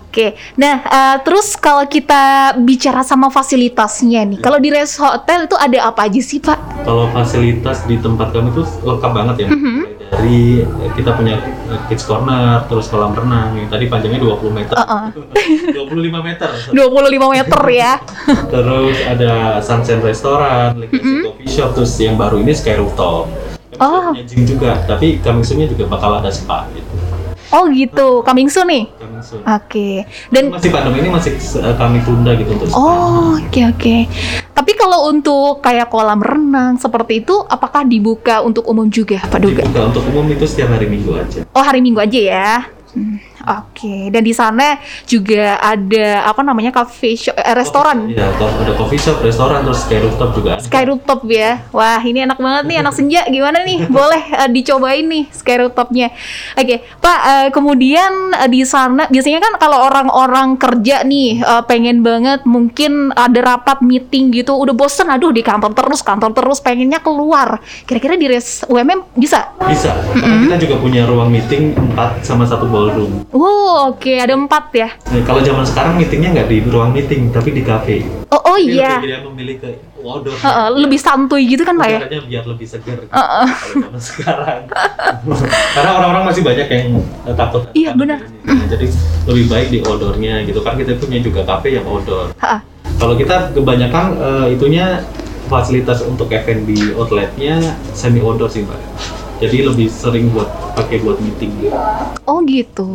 Oke. 0.00 0.38
Nah, 0.56 0.76
eh, 0.80 1.16
terus 1.26 1.58
kalau 1.58 1.84
kita 1.84 2.54
bicara 2.62 3.04
sama 3.04 3.28
fasilitasnya 3.28 4.24
nih, 4.24 4.38
kalau 4.40 4.56
di 4.56 4.72
Res 4.72 4.96
Hotel 4.96 5.44
itu 5.44 5.56
ada 5.58 5.92
apa 5.92 6.08
aja 6.08 6.20
sih 6.22 6.40
Pak? 6.40 6.86
Kalau 6.86 7.10
fasilitas 7.12 7.84
di 7.84 8.00
tempat 8.00 8.32
kami 8.32 8.48
itu 8.54 8.62
lengkap 8.86 9.10
banget 9.12 9.36
ya. 9.44 9.48
Mhm. 9.52 9.80
Mulai 9.82 9.92
Dari 10.12 10.60
eh, 10.60 10.90
kita 10.92 11.16
punya 11.16 11.40
eh, 11.42 11.80
kids 11.88 12.04
corner, 12.04 12.68
terus 12.68 12.86
kolam 12.92 13.16
renang 13.16 13.56
yang 13.56 13.68
tadi 13.72 13.88
panjangnya 13.88 14.20
20 14.20 14.52
meter. 14.52 14.76
Uh-uh. 14.76 15.08
25 15.88 16.28
meter. 16.28 16.50
25 16.72 17.34
meter 17.36 17.60
ya. 17.72 17.92
Terus 18.54 18.96
ada 19.08 19.58
sunset 19.64 20.04
restoran, 20.04 20.76
legacy 20.78 21.24
coffee 21.24 21.48
shop, 21.48 21.70
terus 21.72 21.92
yang 21.98 22.20
baru 22.20 22.38
ini 22.44 22.52
sky 22.52 22.76
rooftop. 22.76 23.26
Kami. 23.72 23.80
Oh. 23.80 24.12
juga, 24.44 24.78
tapi 24.84 25.18
soon-nya 25.24 25.66
juga 25.66 25.88
bakal 25.88 26.20
ada 26.20 26.28
spa 26.28 26.68
gitu. 26.76 26.92
Oh 27.52 27.68
gitu, 27.68 28.24
coming 28.24 28.48
soon 28.48 28.64
nih. 28.72 28.84
Coming 28.96 29.20
soon. 29.20 29.44
Oke. 29.44 30.08
Dan 30.32 30.48
masih 30.48 30.72
pandemi 30.72 31.04
ini 31.04 31.10
masih 31.12 31.36
eh, 31.36 31.74
kami 31.76 32.00
tunda 32.00 32.32
gitu 32.32 32.50
untuk. 32.56 32.72
Oh, 32.72 33.36
oke 33.36 33.60
oke. 33.76 33.96
Tapi 34.56 34.72
kalau 34.72 35.12
untuk 35.12 35.60
kayak 35.60 35.92
kolam 35.92 36.24
renang 36.24 36.80
seperti 36.80 37.20
itu, 37.20 37.36
apakah 37.44 37.84
dibuka 37.84 38.40
untuk 38.40 38.64
umum 38.64 38.88
juga, 38.88 39.20
Pak 39.28 39.38
Duga? 39.44 39.68
Dibuka 39.68 39.92
untuk 39.92 40.02
umum 40.08 40.24
itu 40.32 40.48
setiap 40.48 40.72
hari 40.72 40.88
Minggu 40.88 41.12
aja. 41.12 41.44
Oh, 41.52 41.60
hari 41.60 41.84
Minggu 41.84 42.00
aja 42.00 42.20
ya. 42.20 42.52
Hmm, 42.96 43.20
oke. 43.46 44.10
Dan 44.10 44.22
di 44.22 44.34
sana 44.34 44.78
juga 45.04 45.58
ada 45.58 46.26
apa 46.26 46.40
namanya 46.40 46.70
cafe 46.72 47.18
shop, 47.18 47.34
eh, 47.36 47.54
restoran. 47.54 48.08
Iya, 48.10 48.32
ada 48.38 48.72
coffee 48.78 49.00
shop, 49.00 49.20
restoran, 49.22 49.62
terus 49.66 49.84
sky 49.84 49.98
rooftop 50.00 50.30
juga. 50.34 50.52
Sky 50.62 50.84
rooftop 50.86 51.20
ya. 51.28 51.62
Wah, 51.74 52.00
ini 52.02 52.24
enak 52.24 52.38
banget 52.38 52.64
nih 52.70 52.78
anak 52.82 52.94
senja. 52.94 53.20
Gimana 53.28 53.62
nih? 53.66 53.86
Boleh 53.96 54.22
eh, 54.22 54.48
dicobain 54.50 55.04
nih 55.06 55.24
sky 55.30 55.56
rooftopnya. 55.62 56.14
Oke, 56.58 56.82
Pak. 57.02 57.20
eh, 57.22 57.48
kemudian 57.50 58.34
eh, 58.38 58.48
di 58.50 58.62
sana 58.62 59.06
biasanya 59.10 59.40
kan 59.42 59.52
kalau 59.58 59.78
orang-orang 59.86 60.56
kerja 60.56 61.02
nih 61.02 61.42
eh, 61.42 61.62
pengen 61.66 62.00
banget 62.00 62.44
mungkin 62.46 63.10
ada 63.14 63.40
rapat 63.42 63.82
meeting 63.84 64.32
gitu, 64.32 64.54
udah 64.56 64.74
bosen. 64.74 65.10
Aduh 65.10 65.34
di 65.34 65.44
kantor 65.44 65.74
terus, 65.74 66.00
kantor 66.00 66.32
terus, 66.32 66.58
pengennya 66.62 67.02
keluar. 67.02 67.60
Kira-kira 67.84 68.14
di 68.16 68.26
res 68.30 68.64
UMM 68.68 69.16
bisa? 69.16 69.52
Bisa, 69.66 69.92
karena 70.12 70.48
kita 70.48 70.56
juga 70.68 70.74
punya 70.80 71.02
ruang 71.08 71.28
meeting 71.32 71.74
4 71.96 72.24
sama 72.24 72.44
satu 72.44 72.66
ballroom. 72.68 73.24
Wow, 73.32 73.96
oke 73.96 74.12
ada 74.12 74.36
empat 74.36 74.64
ya. 74.76 74.92
Nah, 75.08 75.24
kalau 75.24 75.40
zaman 75.40 75.64
sekarang 75.64 75.96
meetingnya 75.96 76.36
nggak 76.36 76.48
di 76.52 76.58
ruang 76.68 76.92
meeting, 76.92 77.32
tapi 77.32 77.56
di 77.56 77.64
cafe. 77.64 78.04
Oh, 78.28 78.36
oh 78.36 78.56
Jadi 78.60 78.76
iya. 78.76 79.00
lebih 79.00 79.08
dia 79.08 79.18
memilih 79.24 79.56
ke 79.56 79.68
outdoor. 80.04 80.36
Heeh, 80.36 80.68
lebih 80.76 81.00
santuy 81.00 81.48
gitu 81.48 81.64
kan 81.64 81.80
Pak 81.80 81.88
ya? 81.88 82.00
Biar 82.28 82.44
lebih 82.44 82.68
segar. 82.68 83.00
gitu, 83.00 83.08
Heeh. 83.08 83.46
Kalau 83.48 83.82
zaman 83.88 84.02
sekarang. 84.04 84.60
karena 85.80 85.90
orang-orang 85.96 86.24
masih 86.28 86.42
banyak 86.44 86.68
yang 86.68 86.86
eh, 87.24 87.32
takut. 87.32 87.62
Iya, 87.72 87.90
benar. 87.96 88.20
Nah, 88.44 88.66
jadi 88.68 88.86
lebih 89.24 89.44
baik 89.48 89.68
di 89.72 89.78
outdoornya 89.80 90.44
gitu 90.44 90.60
kan 90.60 90.76
kita 90.76 91.00
punya 91.00 91.24
juga 91.24 91.40
cafe 91.48 91.80
yang 91.80 91.88
outdoor. 91.88 92.36
Heeh. 92.36 92.60
Kalau 93.00 93.16
kita 93.16 93.56
kebanyakan 93.56 94.04
eh, 94.20 94.46
itunya 94.60 95.08
fasilitas 95.48 96.04
untuk 96.04 96.28
F&B 96.28 97.00
outletnya 97.00 97.80
semi 97.96 98.20
outdoor 98.20 98.52
sih 98.52 98.60
mbak. 98.60 98.76
Jadi 99.42 99.66
lebih 99.66 99.90
sering 99.90 100.30
buat 100.30 100.46
pakai 100.78 101.02
buat 101.02 101.18
meeting. 101.18 101.50
gitu. 101.58 101.74
Oh 102.22 102.38
gitu. 102.46 102.90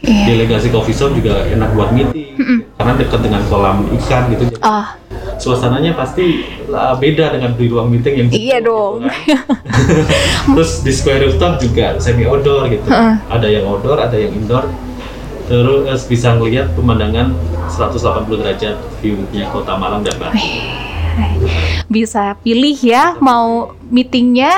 Iya. 0.00 0.24
Delegasi 0.26 0.72
coffee 0.72 0.96
shop 0.96 1.12
juga 1.12 1.44
enak 1.44 1.76
buat 1.76 1.92
meeting 1.92 2.40
karena 2.74 2.92
dekat 2.96 3.20
dengan 3.20 3.44
kolam 3.46 3.84
ikan 3.94 4.32
gitu. 4.32 4.48
Jadi 4.48 4.56
Ah, 4.60 4.96
suasananya 5.36 5.92
pasti 5.92 6.40
lah, 6.66 6.96
beda 6.96 7.36
dengan 7.36 7.52
di 7.52 7.68
ruang 7.68 7.92
meeting 7.92 8.14
yang 8.16 8.28
Iya 8.28 8.58
gitu 8.58 8.66
dong. 8.66 8.94
kan. 9.04 9.12
Terus 10.56 10.80
di 10.80 10.88
square 10.90 11.20
rooftop 11.22 11.60
juga 11.60 12.00
semi 12.00 12.24
outdoor 12.24 12.64
gitu. 12.66 12.88
Heeh. 12.88 13.14
Ada 13.28 13.46
yang 13.46 13.68
outdoor, 13.68 14.00
ada 14.00 14.16
yang 14.16 14.32
indoor. 14.32 14.64
Terus 15.44 16.08
bisa 16.08 16.32
ngelihat 16.32 16.72
pemandangan 16.72 17.36
180 17.68 18.40
derajat 18.40 18.80
view-nya 19.04 19.52
kota 19.52 19.76
Malang 19.76 20.00
dan 20.00 20.16
Batu. 20.16 20.40
Bisa 21.86 22.34
pilih 22.40 22.74
ya 22.74 23.14
mau 23.18 23.72
meetingnya 23.86 24.50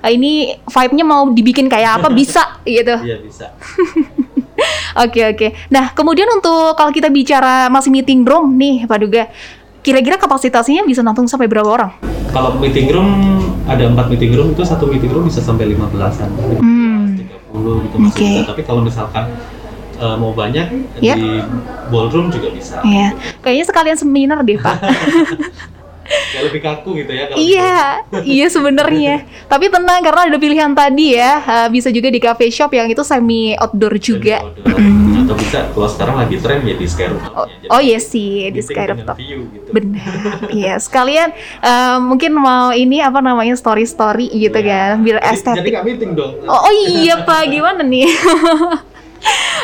eh, 0.00 0.12
ini 0.12 0.32
vibe-nya 0.62 1.04
mau 1.04 1.28
dibikin 1.28 1.66
kayak 1.66 2.02
apa 2.02 2.08
bisa 2.20 2.60
gitu. 2.62 2.96
Iya 3.00 3.16
bisa. 3.20 3.46
Oke 4.94 5.24
oke. 5.24 5.48
Nah 5.72 5.90
kemudian 5.90 6.28
untuk 6.28 6.76
kalau 6.76 6.92
kita 6.92 7.08
bicara 7.08 7.66
masih 7.66 7.88
meeting 7.88 8.22
room 8.22 8.54
nih 8.54 8.84
Pak 8.84 8.98
Duga, 9.00 9.24
kira-kira 9.80 10.14
kapasitasnya 10.14 10.84
bisa 10.84 11.00
nampung 11.00 11.26
sampai 11.26 11.48
berapa 11.48 11.66
orang? 11.66 11.90
Kalau 12.30 12.54
meeting 12.60 12.92
room 12.92 13.08
ada 13.64 13.88
empat 13.88 14.06
meeting 14.06 14.36
room 14.36 14.52
itu 14.52 14.62
satu 14.62 14.86
meeting 14.86 15.10
room 15.10 15.26
bisa 15.26 15.40
sampai 15.40 15.66
15-an. 15.66 16.28
Hmm. 16.60 17.16
30 17.50 17.84
gitu 17.88 17.96
masih 17.98 18.20
bisa. 18.22 18.42
Tapi 18.46 18.62
kalau 18.62 18.84
misalkan 18.84 19.24
eh, 19.96 20.16
mau 20.16 20.30
banyak 20.30 20.66
Yep. 21.00 21.16
di 21.16 21.26
ballroom 21.88 22.28
juga 22.28 22.52
bisa. 22.52 22.84
Iya. 22.84 23.16
Kayaknya 23.40 23.66
sekalian 23.66 23.96
seminar 23.98 24.38
deh 24.44 24.60
Pak. 24.60 24.76
Ya 26.30 26.40
lebih 26.42 26.60
kaku 26.60 26.90
gitu 26.96 27.10
ya 27.10 27.24
kalau 27.26 27.38
Iya, 27.38 27.74
iya 28.22 28.46
sebenarnya. 28.46 29.14
Tapi 29.52 29.66
tenang 29.66 30.00
karena 30.00 30.20
ada 30.26 30.36
pilihan 30.36 30.72
tadi 30.72 31.14
ya. 31.14 31.32
eh, 31.38 31.68
bisa 31.68 31.88
juga 31.88 32.08
di 32.08 32.18
cafe 32.18 32.48
shop 32.48 32.70
yang 32.70 32.86
itu 32.86 33.00
semi 33.02 33.52
outdoor 33.54 33.96
juga. 33.96 34.40
outdoor. 34.42 34.80
Atau 35.22 35.36
bisa 35.38 35.58
kalau 35.68 35.88
sekarang 35.88 36.16
lagi 36.18 36.36
tren 36.36 36.60
ya 36.62 36.74
di 36.74 36.84
sky 36.84 37.06
rooftop. 37.06 37.32
Oh, 37.34 37.46
oh 37.70 37.80
iya 37.80 37.98
sih 37.98 38.22
di 38.46 38.58
Meeting 38.58 38.64
sky 38.64 38.74
dengan 38.76 38.96
rooftop. 38.98 39.16
view 39.16 39.40
gitu. 39.48 39.68
Benar, 39.70 40.36
iya 40.58 40.74
sekalian 40.76 41.28
eh, 41.60 41.96
mungkin 41.98 42.32
mau 42.34 42.70
ini 42.70 42.98
apa 42.98 43.20
namanya 43.20 43.54
story 43.54 43.84
story 43.84 44.28
gitu 44.28 44.58
Iya. 44.58 44.96
kan, 44.96 45.00
biar 45.00 45.16
Jadi- 45.16 45.24
Jadi 45.24 45.36
estetik. 45.38 45.70
nggak 45.70 45.84
meeting 45.86 46.10
dong. 46.12 46.32
Oh, 46.44 46.60
oh 46.60 46.72
iya 46.74 47.20
pak, 47.26 47.46
gimana 47.46 47.80
nih? 47.80 48.08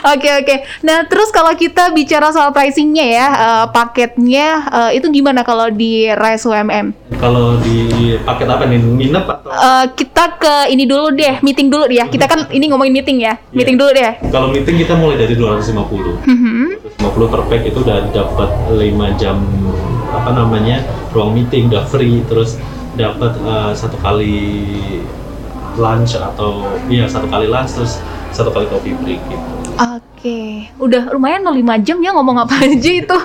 Oke 0.07 0.31
oke. 0.31 0.55
Nah 0.87 1.03
terus 1.11 1.35
kalau 1.35 1.51
kita 1.59 1.91
bicara 1.91 2.31
soal 2.31 2.55
pricingnya 2.55 3.07
ya, 3.07 3.27
eh, 3.35 3.67
paketnya 3.75 4.47
eh, 4.71 4.91
itu 4.99 5.11
gimana 5.11 5.43
kalau 5.43 5.67
di 5.71 6.07
Rise 6.15 6.47
UMM? 6.47 6.95
Kalau 7.19 7.59
di 7.59 8.15
paket 8.23 8.47
apa 8.47 8.63
nih? 8.67 8.79
Nginep 8.79 9.25
atau? 9.27 9.51
Eh, 9.51 9.85
kita 9.99 10.39
ke 10.39 10.55
ini 10.71 10.87
dulu 10.87 11.11
deh, 11.11 11.43
meeting 11.43 11.67
dulu 11.67 11.91
ya. 11.91 12.07
Kita 12.07 12.31
kan 12.31 12.47
ini 12.55 12.71
ngomongin 12.71 12.95
meeting 12.95 13.19
ya, 13.19 13.35
meeting 13.51 13.75
Iya. 13.75 13.83
dulu 13.83 13.91
deh. 13.91 14.13
Kalau 14.31 14.49
meeting 14.55 14.77
kita 14.79 14.95
mulai 14.95 15.17
dari 15.19 15.35
250. 15.35 16.15
Mhm. 16.23 16.99
250 17.03 17.27
per 17.31 17.43
pack 17.51 17.63
itu 17.67 17.79
udah 17.83 17.99
dapat 18.15 18.51
5 18.71 19.11
jam 19.19 19.39
apa 20.09 20.31
namanya 20.33 20.81
ruang 21.13 21.37
meeting 21.37 21.69
udah 21.69 21.85
free 21.85 22.23
terus 22.31 22.57
dapat 22.95 23.35
eh, 23.39 23.73
satu 23.75 23.97
kali 23.99 24.37
lunch 25.79 26.19
atau 26.19 26.67
iya 26.91 27.07
satu 27.07 27.31
kali 27.31 27.47
lunch 27.47 27.71
terus 27.75 28.03
satu 28.31 28.51
kali 28.51 28.67
coffee 28.69 28.95
break 28.99 29.21
gitu. 29.27 29.58
Oke, 30.19 30.67
udah 30.83 31.15
lumayan 31.15 31.47
loh 31.47 31.55
5 31.55 31.87
jam 31.87 31.95
ya 32.03 32.11
ngomong 32.11 32.43
apa 32.43 32.59
aja 32.67 32.91
itu. 32.91 33.19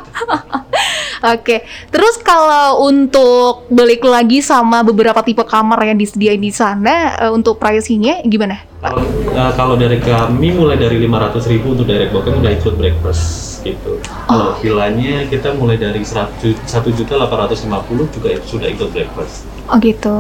Oke, 1.33 1.65
terus 1.89 2.21
kalau 2.21 2.85
untuk 2.85 3.65
balik 3.73 4.05
lagi 4.05 4.45
sama 4.45 4.85
beberapa 4.85 5.17
tipe 5.25 5.41
kamar 5.41 5.89
yang 5.89 5.97
disediain 5.97 6.37
di 6.37 6.53
sana 6.53 7.17
eh, 7.17 7.33
untuk 7.33 7.57
pricingnya 7.57 8.21
gimana? 8.29 8.61
Kalau 8.77 9.01
eh, 9.09 9.51
kalau 9.57 9.73
dari 9.73 9.97
kami 10.05 10.53
mulai 10.53 10.77
dari 10.77 11.01
500.000 11.01 11.65
untuk 11.65 11.89
direct 11.89 12.13
booking 12.13 12.37
udah 12.45 12.53
ikut 12.61 12.77
breakfast 12.77 13.65
gitu. 13.65 13.97
Kalau 14.29 14.53
villanya 14.61 15.25
kita 15.25 15.57
mulai 15.57 15.81
dari 15.81 16.05
1 16.05 16.45
juta 16.93 17.13
850 17.17 18.13
juga 18.13 18.37
sudah 18.45 18.69
ikut 18.69 18.93
breakfast. 18.93 19.49
Oh 19.65 19.81
gitu. 19.81 20.13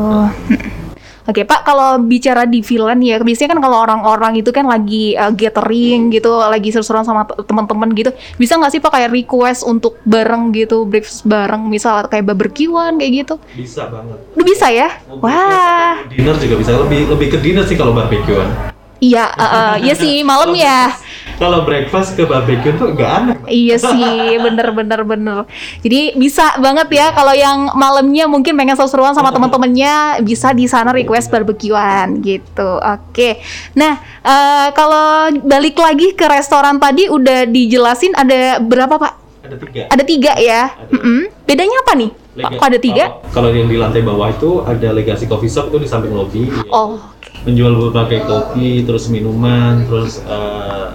Mm. 0.49 0.82
Oke 1.23 1.47
Pak, 1.47 1.63
kalau 1.63 2.03
bicara 2.03 2.43
di 2.43 2.59
villa 2.59 2.91
nih 2.91 3.15
ya, 3.15 3.17
biasanya 3.23 3.55
kan 3.55 3.59
kalau 3.63 3.77
orang-orang 3.79 4.43
itu 4.43 4.51
kan 4.51 4.67
lagi 4.67 5.15
uh, 5.15 5.31
gathering 5.31 6.11
gitu, 6.11 6.35
lagi 6.35 6.67
seru-seruan 6.67 7.07
sama 7.07 7.23
teman-teman 7.23 7.95
gitu, 7.95 8.11
bisa 8.35 8.59
nggak 8.59 8.71
sih 8.75 8.83
Pak 8.83 8.91
kayak 8.91 9.11
request 9.15 9.63
untuk 9.63 10.03
bareng 10.03 10.51
gitu, 10.51 10.83
breakfast 10.83 11.23
bareng, 11.23 11.71
misal 11.71 12.11
kayak 12.11 12.27
barbekyuan 12.27 12.99
kayak 12.99 13.23
gitu? 13.23 13.35
Bisa 13.55 13.87
banget. 13.87 14.19
Udah 14.35 14.45
bisa 14.51 14.67
ya? 14.67 14.99
Mau 15.07 15.23
Wah, 15.23 16.03
Dinner 16.11 16.35
juga 16.35 16.55
bisa 16.59 16.75
lebih 16.75 17.07
lebih 17.07 17.27
ke 17.31 17.37
dinner 17.39 17.63
sih 17.63 17.79
kalau 17.79 17.95
barbekyuan. 17.95 18.75
iya, 18.99 19.31
uh, 19.31 19.43
uh, 19.47 19.73
iya 19.79 19.95
sih 20.03 20.27
malam 20.27 20.51
ya. 20.51 20.91
Kalau 21.35 21.61
breakfast 21.61 22.13
ke 22.13 22.23
barbecue 22.23 22.73
tuh 22.73 22.91
nggak 22.91 23.11
aneh. 23.11 23.35
Iya 23.45 23.75
sih, 23.89 24.03
bener-bener 24.37 25.01
bener. 25.01 25.37
Jadi 25.79 26.13
bisa 26.13 26.57
banget 26.57 26.87
ya 26.91 27.11
kalau 27.11 27.31
yang 27.31 27.71
malamnya 27.73 28.25
mungkin 28.25 28.53
pengen 28.53 28.73
seru-seruan 28.73 29.11
sama 29.11 29.29
teman-temannya 29.29 29.93
bisa 30.21 30.51
di 30.51 30.65
sana 30.65 30.89
request 30.89 31.27
barbekyuan 31.27 32.19
gitu. 32.19 32.77
Oke. 32.77 33.41
Nah, 33.73 33.93
eh, 34.19 34.67
kalau 34.71 35.03
balik 35.39 35.75
lagi 35.75 36.11
ke 36.11 36.25
restoran 36.25 36.77
tadi 36.77 37.07
udah 37.07 37.45
dijelasin 37.45 38.13
ada 38.13 38.57
berapa 38.57 38.95
Pak 38.95 39.13
Ada 39.43 39.57
tiga. 39.59 39.81
Ada 39.87 40.03
tiga 40.03 40.33
ya. 40.37 40.61
Ada. 40.71 40.93
Mm-mm. 40.93 41.19
Bedanya 41.43 41.77
apa 41.79 41.93
nih? 41.93 42.11
Lega- 42.33 42.55
Kok 42.55 42.65
ada 42.65 42.79
tiga? 42.79 43.05
Kalau, 43.29 43.29
kalau 43.29 43.49
yang 43.51 43.67
di 43.67 43.75
lantai 43.75 44.01
bawah 44.01 44.25
itu 44.27 44.63
ada 44.63 44.89
Legacy 44.89 45.27
Coffee 45.27 45.47
Shop 45.47 45.67
itu 45.67 45.77
di 45.77 45.85
samping 45.85 46.09
lobby. 46.09 46.47
ya. 46.47 46.63
Oh, 46.67 46.95
oke. 46.95 47.29
Menjual 47.43 47.75
berbagai 47.77 48.23
kopi, 48.23 48.81
terus 48.81 49.05
minuman, 49.07 49.83
terus 49.83 50.23
eh, 50.23 50.85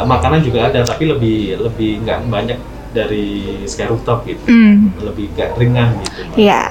eh, 0.00 0.06
makanan 0.06 0.40
juga 0.40 0.72
ada, 0.72 0.80
tapi 0.86 1.10
lebih 1.10 1.60
lebih 1.60 2.00
nggak 2.06 2.18
banyak 2.28 2.58
dari 2.92 3.64
Sky 3.64 3.88
Rooftop 3.88 4.24
gitu. 4.28 4.44
Hmm. 4.48 4.92
Lebih 5.00 5.32
kayak 5.36 5.56
ringan 5.56 5.96
gitu. 6.04 6.20
Iya. 6.36 6.68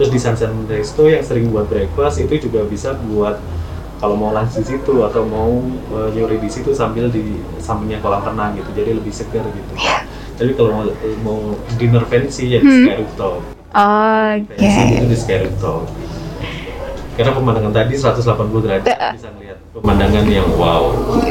Terus 0.00 0.08
di 0.08 0.18
Sunset 0.20 0.48
Resto 0.64 1.04
yang 1.04 1.20
sering 1.20 1.52
buat 1.52 1.68
breakfast 1.68 2.24
itu 2.24 2.48
juga 2.48 2.64
bisa 2.64 2.96
buat 2.96 3.36
kalau 4.00 4.16
mau 4.16 4.32
lunch 4.32 4.56
di 4.56 4.64
situ 4.64 5.04
atau 5.04 5.28
mau 5.28 5.60
uh, 5.92 6.08
nyuri 6.16 6.40
di 6.40 6.48
situ 6.48 6.72
sambil 6.72 7.12
di 7.12 7.36
sampingnya 7.60 8.00
kolam 8.00 8.24
renang 8.24 8.56
gitu. 8.56 8.72
Jadi 8.72 8.96
lebih 8.96 9.12
segar 9.12 9.44
gitu. 9.52 9.72
Tapi 10.40 10.56
kalau 10.56 10.72
mau, 10.72 10.84
mau 11.20 11.38
dinner 11.76 12.08
fancy 12.08 12.56
ya 12.56 12.64
di 12.64 12.64
Hmm. 12.64 12.84
Sky 12.88 12.96
Rooftop. 12.96 13.34
Oke. 13.76 14.56
Fancy 14.56 14.94
itu 14.96 15.04
di 15.04 15.16
Sky 15.20 15.36
Rooftop. 15.44 15.84
Karena 17.12 17.32
pemandangan 17.32 17.72
tadi 17.72 17.92
180 17.94 18.22
derajat 18.60 18.86
Eh. 18.86 19.12
bisa 19.12 19.28
ngeliat 19.30 19.58
pemandangan 19.72 20.24
yang 20.26 20.48
wow. 20.54 20.82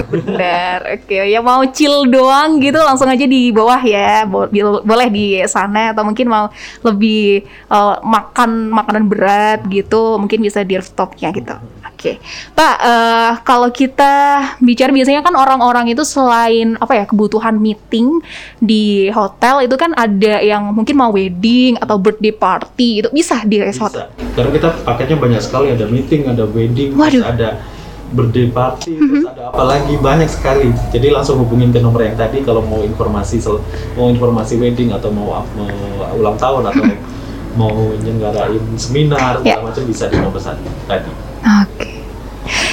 Benar. 0.05 0.79
Oke, 0.93 1.17
ya 1.23 1.39
mau 1.39 1.63
chill 1.67 2.05
doang 2.05 2.57
gitu 2.57 2.77
langsung 2.77 3.05
aja 3.05 3.23
di 3.23 3.49
bawah 3.49 3.79
ya. 3.79 4.23
Bo- 4.23 4.49
Boleh 4.81 5.07
di 5.07 5.25
sana 5.45 5.91
atau 5.91 6.03
mungkin 6.03 6.27
mau 6.27 6.45
lebih 6.81 7.41
eh, 7.45 7.95
makan 7.99 8.69
makanan 8.71 9.03
berat 9.05 9.59
gitu, 9.67 10.15
mungkin 10.15 10.39
bisa 10.39 10.61
di 10.61 10.75
rooftopnya 10.75 11.31
gitu. 11.31 11.55
Oke, 11.99 12.15
Pak. 12.55 12.75
eh, 12.79 13.31
kalau 13.43 13.67
kita 13.75 14.39
bicara 14.63 14.87
biasanya 14.87 15.19
kan 15.19 15.35
orang-orang 15.35 15.91
itu 15.91 16.07
selain 16.07 16.79
apa 16.79 16.95
ya 16.95 17.03
kebutuhan 17.03 17.59
meeting 17.59 18.23
di 18.63 19.11
hotel 19.11 19.67
itu 19.67 19.75
kan 19.75 19.91
ada 19.99 20.39
yang 20.39 20.71
mungkin 20.71 20.95
mau 20.95 21.11
wedding 21.11 21.75
atau 21.75 21.99
birthday 21.99 22.31
party 22.31 23.03
itu 23.03 23.11
bisa 23.11 23.43
di 23.43 23.59
resort. 23.59 23.91
Bisa. 23.91 24.07
Karena 24.31 24.47
kita 24.55 24.69
paketnya 24.87 25.19
banyak 25.19 25.41
sekali, 25.43 25.75
ada 25.75 25.91
meeting, 25.91 26.23
ada 26.31 26.47
wedding, 26.47 26.95
Waduh. 26.95 27.19
Mhm. 27.19 27.33
ada 27.35 27.49
birthday 28.15 28.47
party, 28.47 28.95
terus 28.95 29.27
ada 29.27 29.51
apa 29.51 29.63
lagi 29.67 29.93
banyak 29.99 30.29
sekali. 30.31 30.71
Jadi 30.95 31.11
langsung 31.11 31.43
hubungin 31.43 31.75
ke 31.75 31.83
nomor 31.83 31.99
yang 31.99 32.15
tadi 32.15 32.47
kalau 32.47 32.63
mau 32.63 32.79
informasi 32.79 33.43
mau 33.99 34.07
informasi 34.07 34.55
wedding 34.55 34.95
atau 34.95 35.11
mau, 35.11 35.43
mau 35.51 35.67
ulang 36.15 36.39
tahun 36.39 36.63
atau 36.63 36.87
mau 37.59 37.91
nyenggarain 37.99 38.63
seminar 38.79 39.43
segala 39.43 39.67
macam 39.67 39.83
bisa 39.83 40.07
di 40.07 40.15
nomor 40.15 40.39
satu 40.39 40.63
tadi. 40.87 41.28
Oke. 41.39 41.99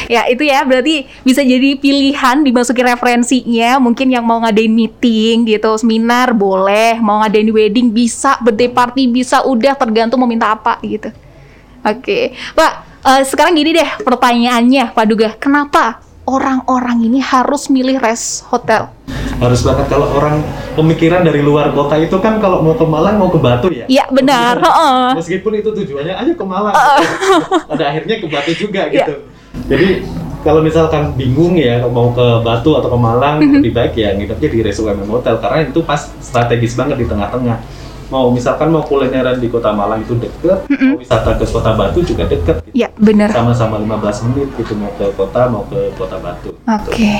Ya 0.06 0.25
itu 0.30 0.46
ya 0.46 0.62
berarti 0.62 1.11
bisa 1.26 1.42
jadi 1.42 1.76
pilihan 1.76 2.46
dimasukin 2.46 2.87
referensinya. 2.87 3.82
Mungkin 3.82 4.08
yang 4.14 4.25
mau 4.25 4.40
ngadain 4.40 4.70
meeting 4.70 5.44
gitu 5.50 5.75
seminar 5.76 6.30
boleh. 6.32 6.96
Mau 7.02 7.20
ngadain 7.20 7.50
wedding 7.50 7.90
bisa. 7.90 8.38
Birthday 8.40 8.70
party 8.70 9.11
bisa. 9.11 9.42
Udah 9.42 9.75
tergantung 9.75 10.23
mau 10.23 10.30
minta 10.30 10.54
apa 10.54 10.78
gitu. 10.80 11.11
Oke. 11.82 12.32
Pak 12.54 12.73
eh, 13.02 13.23
sekarang 13.26 13.54
gini 13.58 13.75
deh 13.75 13.90
pertanyaannya 14.02 14.94
Pak 14.94 15.06
Duga 15.06 15.28
kenapa 15.38 16.05
orang-orang 16.26 17.02
ini 17.02 17.18
harus 17.18 17.71
milih 17.71 17.97
rest 17.97 18.45
hotel 18.47 18.91
Harus 19.36 19.60
banget 19.60 19.86
kalau 19.86 20.08
orang 20.17 20.41
pemikiran 20.73 21.21
dari 21.21 21.45
luar 21.45 21.69
kota 21.71 22.00
itu 22.00 22.17
kan 22.19 22.41
kalau 22.41 22.65
mau 22.65 22.73
ke 22.73 22.89
Malang 22.89 23.21
mau 23.21 23.28
ke 23.28 23.36
Batu 23.36 23.69
ya. 23.69 23.84
Iya 23.84 24.08
benar 24.08 24.56
heeh. 24.56 25.12
Meskipun 25.12 25.52
itu 25.54 25.76
tujuannya 25.76 26.17
ayo 26.17 26.32
ke 26.32 26.41
Malang. 26.41 26.73
Pada 27.71 27.84
akhirnya 27.84 28.17
ke 28.17 28.26
Batu 28.32 28.56
juga 28.56 28.89
Iya. 28.89 29.04
gitu. 29.04 29.15
Jadi 29.69 29.89
kalau 30.41 30.65
misalkan 30.65 31.12
bingung 31.21 31.52
ya 31.52 31.84
mau 31.84 32.17
ke 32.17 32.26
Batu 32.41 32.80
atau 32.80 32.89
ke 32.89 32.97
Malang 32.97 33.36
Mhm. 33.45 33.60
lebih 33.60 33.73
baik 33.76 33.93
ya 33.93 34.17
nginepnya 34.17 34.49
di 34.49 34.58
Res 34.65 34.80
UMM 34.80 35.04
Hotel 35.04 35.36
karena 35.36 35.69
itu 35.69 35.84
pas 35.84 36.00
strategis 36.17 36.73
banget 36.73 36.97
di 36.97 37.04
tengah-tengah. 37.04 37.60
Mau 38.06 38.30
misalkan 38.30 38.71
mau 38.71 38.86
kulineran 38.86 39.42
di 39.42 39.50
Kota 39.50 39.75
Malang 39.75 39.99
itu 39.99 40.14
deket, 40.14 40.62
mau 40.71 40.95
wisata 40.95 41.34
ke 41.34 41.42
Kota 41.42 41.75
Batu 41.75 41.99
juga 42.06 42.23
deket. 42.30 42.62
Gitu. 42.62 42.86
Iya 42.86 42.88
benar 42.95 43.34
Sama-sama 43.34 43.82
15 43.82 44.30
menit 44.30 44.49
gitu 44.54 44.73
mau 44.78 44.92
ke 44.95 45.10
kota 45.19 45.50
mau 45.50 45.66
ke 45.66 45.90
Kota 45.99 46.16
Batu. 46.23 46.54
Oke 46.71 46.95
Gitu. 46.95 47.19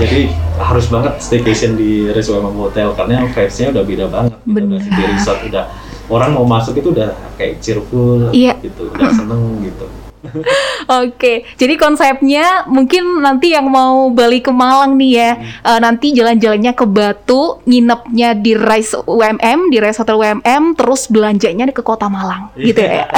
Jadi 0.00 0.20
harus 0.56 0.86
banget 0.88 1.14
staycation 1.20 1.74
di 1.74 2.08
Res 2.14 2.30
UMM 2.30 2.56
Hotel 2.56 2.88
karena 2.94 3.26
vibes-nya 3.26 3.74
udah 3.74 3.84
beda 3.84 4.06
banget. 4.06 4.38
Gitu. 4.46 4.60
Udah 4.64 4.80
di 4.80 5.02
resort 5.10 5.40
udah 5.50 5.64
orang 6.10 6.30
mau 6.34 6.46
masuk 6.46 6.78
itu 6.78 6.94
udah 6.94 7.10
kayak 7.34 7.62
cheerful 7.62 8.30
Iya. 8.30 8.54
gitu, 8.62 8.90
udah 8.90 9.10
seneng 9.10 9.62
gitu. 9.66 9.86
Oke, 11.00 11.48
jadi 11.56 11.74
konsepnya 11.80 12.68
mungkin 12.68 13.24
nanti 13.24 13.56
yang 13.56 13.68
mau 13.72 14.12
balik 14.12 14.48
ke 14.48 14.52
Malang 14.52 15.00
nih 15.00 15.12
ya, 15.16 15.30
eh, 15.64 15.80
nanti 15.80 16.12
jalan-jalannya 16.12 16.72
ke 16.76 16.84
Batu, 16.84 17.64
nginepnya 17.64 18.36
di 18.36 18.52
Rise 18.52 19.00
UMM, 19.08 19.72
di 19.72 19.78
Rise 19.80 20.04
Hotel 20.04 20.20
UMM, 20.20 20.76
terus 20.76 21.08
belanjanya 21.08 21.72
ke 21.72 21.80
Kota 21.80 22.12
Malang, 22.12 22.52
gitu 22.58 22.84
ya. 22.84 23.08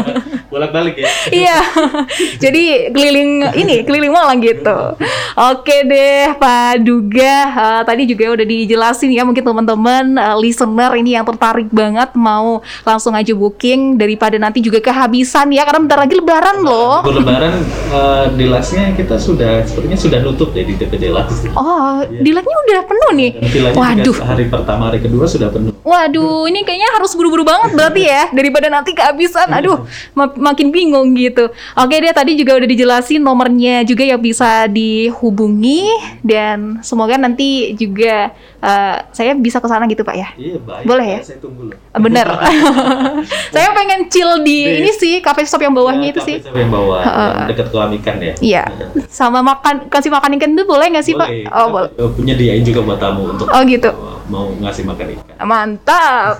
Bolak-balik 0.52 1.00
ya. 1.00 1.10
Iya, 1.32 1.58
jadi 2.42 2.92
keliling 2.92 3.56
ini 3.58 3.82
keliling 3.82 4.12
Malang 4.12 4.38
gitu. 4.44 4.94
Oke 5.34 5.82
deh, 5.88 6.36
Pak 6.36 6.84
Duga. 6.84 7.34
eh, 7.52 7.82
tadi 7.82 8.02
juga 8.06 8.38
udah 8.38 8.46
dijelasin 8.46 9.10
ya, 9.10 9.26
mungkin 9.26 9.42
teman-teman 9.42 10.14
eh, 10.14 10.36
listener 10.38 10.94
ini 10.94 11.18
yang 11.18 11.26
tertarik 11.26 11.72
banget 11.74 12.14
mau 12.14 12.62
langsung 12.86 13.16
aja 13.18 13.34
booking 13.34 13.98
daripada 13.98 14.38
nanti 14.38 14.62
juga 14.62 14.78
kehabisan 14.78 15.50
ya, 15.50 15.66
karena 15.66 15.80
bentar 15.82 15.98
lagi 15.98 16.14
Lebaran 16.14 16.51
loh. 16.58 17.00
Libur 17.00 17.14
Lebaran 17.18 17.54
eh, 17.88 18.24
di 18.34 18.44
lasnya 18.44 18.92
kita 18.92 19.16
sudah 19.16 19.62
sepertinya 19.62 19.96
sudah 19.96 20.18
nutup 20.20 20.50
deh 20.50 20.62
di 20.62 20.74
DPD 20.74 21.08
las. 21.08 21.32
Oh, 21.50 22.02
dilatnya 22.04 22.56
udah 22.62 22.80
penuh 22.82 23.10
nih. 23.14 23.30
Waduh. 23.72 24.16
hari 24.22 24.44
pertama 24.46 24.88
hari 24.88 24.98
kedua 24.98 25.24
sudah 25.24 25.48
penuh. 25.48 25.72
Waduh, 25.82 26.46
ini 26.46 26.62
kayaknya 26.62 26.88
harus 26.92 27.10
buru-buru 27.12 27.42
banget 27.42 27.74
berarti 27.74 28.02
ya 28.02 28.30
daripada 28.38 28.66
nanti 28.66 28.92
kehabisan. 28.92 29.50
Aduh, 29.50 29.82
ma- 30.12 30.30
makin 30.42 30.68
bingung 30.68 31.10
gitu. 31.12 31.48
Oke 31.74 31.94
deh, 31.96 32.12
tadi 32.12 32.34
juga 32.34 32.54
udah 32.54 32.66
dijelasin 32.66 33.18
nomornya 33.18 33.82
juga 33.82 34.02
yang 34.02 34.18
bisa 34.18 34.66
dihubungi 34.66 35.86
dan 36.20 36.78
semoga 36.80 37.14
nanti 37.16 37.74
juga 37.74 38.30
eh, 38.58 38.96
saya 39.10 39.34
bisa 39.34 39.58
ke 39.58 39.66
sana 39.66 39.84
gitu 39.86 40.02
Pak 40.02 40.14
ya. 40.14 40.28
Iya 40.34 40.58
baik. 40.58 40.84
Boleh 40.84 41.06
ya? 41.08 41.20
Saya 41.22 41.38
tunggu 41.38 41.70
loh. 41.70 41.76
Bener. 41.94 42.26
saya 43.54 43.68
pengen 43.72 44.06
chill 44.06 44.40
di 44.40 44.58
Di- 44.62 44.78
ini 44.80 44.90
sih 44.92 45.14
cafe 45.18 45.42
shop 45.42 45.60
yang 45.60 45.72
bawahnya 45.72 46.00
Ya, 46.04 46.12
itu 46.12 46.20
sih. 46.22 46.36
Cafe 46.42 46.58
yang 46.58 46.70
bawah, 46.70 47.00
Heeh. 47.00 47.30
yang 47.32 47.48
dekat 47.48 47.66
kolam 47.68 47.90
ikan 47.96 48.16
ya. 48.18 48.34
Iya. 48.38 48.64
Sama 49.06 49.40
makan 49.40 49.86
kasih 49.86 50.10
makan 50.10 50.34
ikan 50.36 50.50
itu 50.50 50.64
boleh 50.64 50.86
nggak 50.88 51.02
sih 51.02 51.14
Pak? 51.14 51.28
Boleh. 51.28 51.46
Oh 51.46 51.58
Kita 51.62 51.72
boleh. 51.72 51.90
Punya 52.12 52.34
diain 52.34 52.62
juga 52.62 52.80
buat 52.82 52.98
tamu 52.98 53.22
untuk 53.30 53.46
Oh 53.46 53.62
gitu. 53.62 53.90
mau 54.24 54.48
ngasih 54.54 54.82
makan 54.82 55.06
ikan. 55.12 55.24
Mantap. 55.40 56.34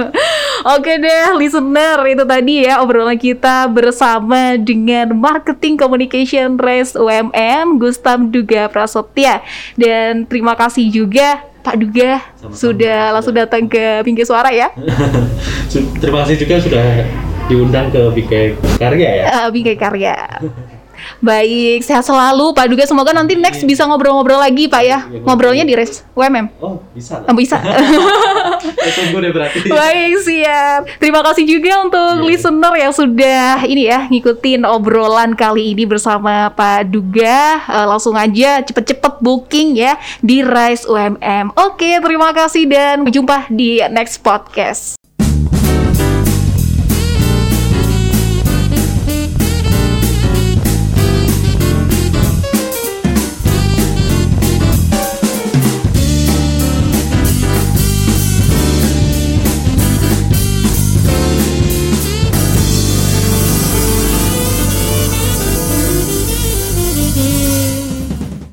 Oke 0.70 0.92
deh, 0.94 1.32
listener, 1.34 1.96
itu 2.06 2.22
tadi 2.22 2.54
ya 2.62 2.80
obrolan 2.80 3.16
kita 3.16 3.64
bersama 3.66 4.54
dengan 4.54 5.08
Marketing 5.10 5.74
Communication 5.74 6.54
Race 6.54 6.92
UMM 6.92 7.78
Gustam 7.78 8.28
Duga 8.28 8.66
Prasetya. 8.66 9.40
Dan 9.74 10.26
terima 10.26 10.52
kasih 10.52 10.84
juga 10.86 11.40
Pak 11.60 11.76
Duga 11.76 12.24
Sama-sama. 12.34 12.56
sudah 12.56 13.00
langsung 13.10 13.34
datang 13.34 13.64
ke 13.64 14.00
Pinggir 14.00 14.24
Suara 14.24 14.48
ya. 14.48 14.72
Terima 16.00 16.24
kasih 16.24 16.40
juga 16.40 16.56
sudah 16.58 17.04
diundang 17.50 17.90
ke 17.90 18.00
Bingkai 18.14 18.44
Karya 18.78 19.10
ya. 19.12 19.24
Eh, 19.26 19.46
Bingkai 19.50 19.74
Karya. 19.74 20.14
Baik, 21.18 21.80
sehat 21.80 22.04
selalu 22.04 22.52
Pak 22.52 22.68
Duga. 22.68 22.84
Semoga 22.84 23.10
nanti 23.10 23.32
next 23.32 23.64
bisa 23.64 23.82
ngobrol-ngobrol 23.82 24.36
lagi 24.36 24.68
Pak 24.68 24.82
ya. 24.82 24.98
Ngobrolnya 25.24 25.64
di 25.64 25.72
Race 25.72 26.04
UMM. 26.12 26.52
Oh 26.60 26.76
bisa 26.92 27.18
Oh, 27.18 27.24
lah. 27.24 27.34
bisa. 27.34 27.56
Saya 28.84 28.92
tunggu 28.94 29.18
deh 29.18 29.32
berarti. 29.32 29.64
Baik, 29.64 30.12
siap. 30.20 30.80
Terima 31.00 31.24
kasih 31.24 31.48
juga 31.48 31.80
untuk 31.80 32.20
Iya. 32.20 32.26
listener 32.28 32.74
yang 32.76 32.92
sudah 32.92 33.64
ini 33.64 33.88
ya 33.88 34.04
ngikutin 34.06 34.68
obrolan 34.68 35.32
kali 35.32 35.72
ini 35.72 35.88
bersama 35.88 36.52
Pak 36.52 36.92
Duga. 36.92 37.64
Eh, 37.64 37.86
langsung 37.88 38.12
aja 38.14 38.60
cepet-cepet 38.60 39.24
booking 39.24 39.80
ya 39.80 39.96
di 40.20 40.44
Rise 40.44 40.84
UMM. 40.84 41.56
Oke, 41.56 41.96
terima 41.96 42.28
kasih 42.30 42.68
dan 42.68 43.08
jumpa 43.08 43.48
di 43.48 43.80
next 43.88 44.20
podcast. 44.20 44.99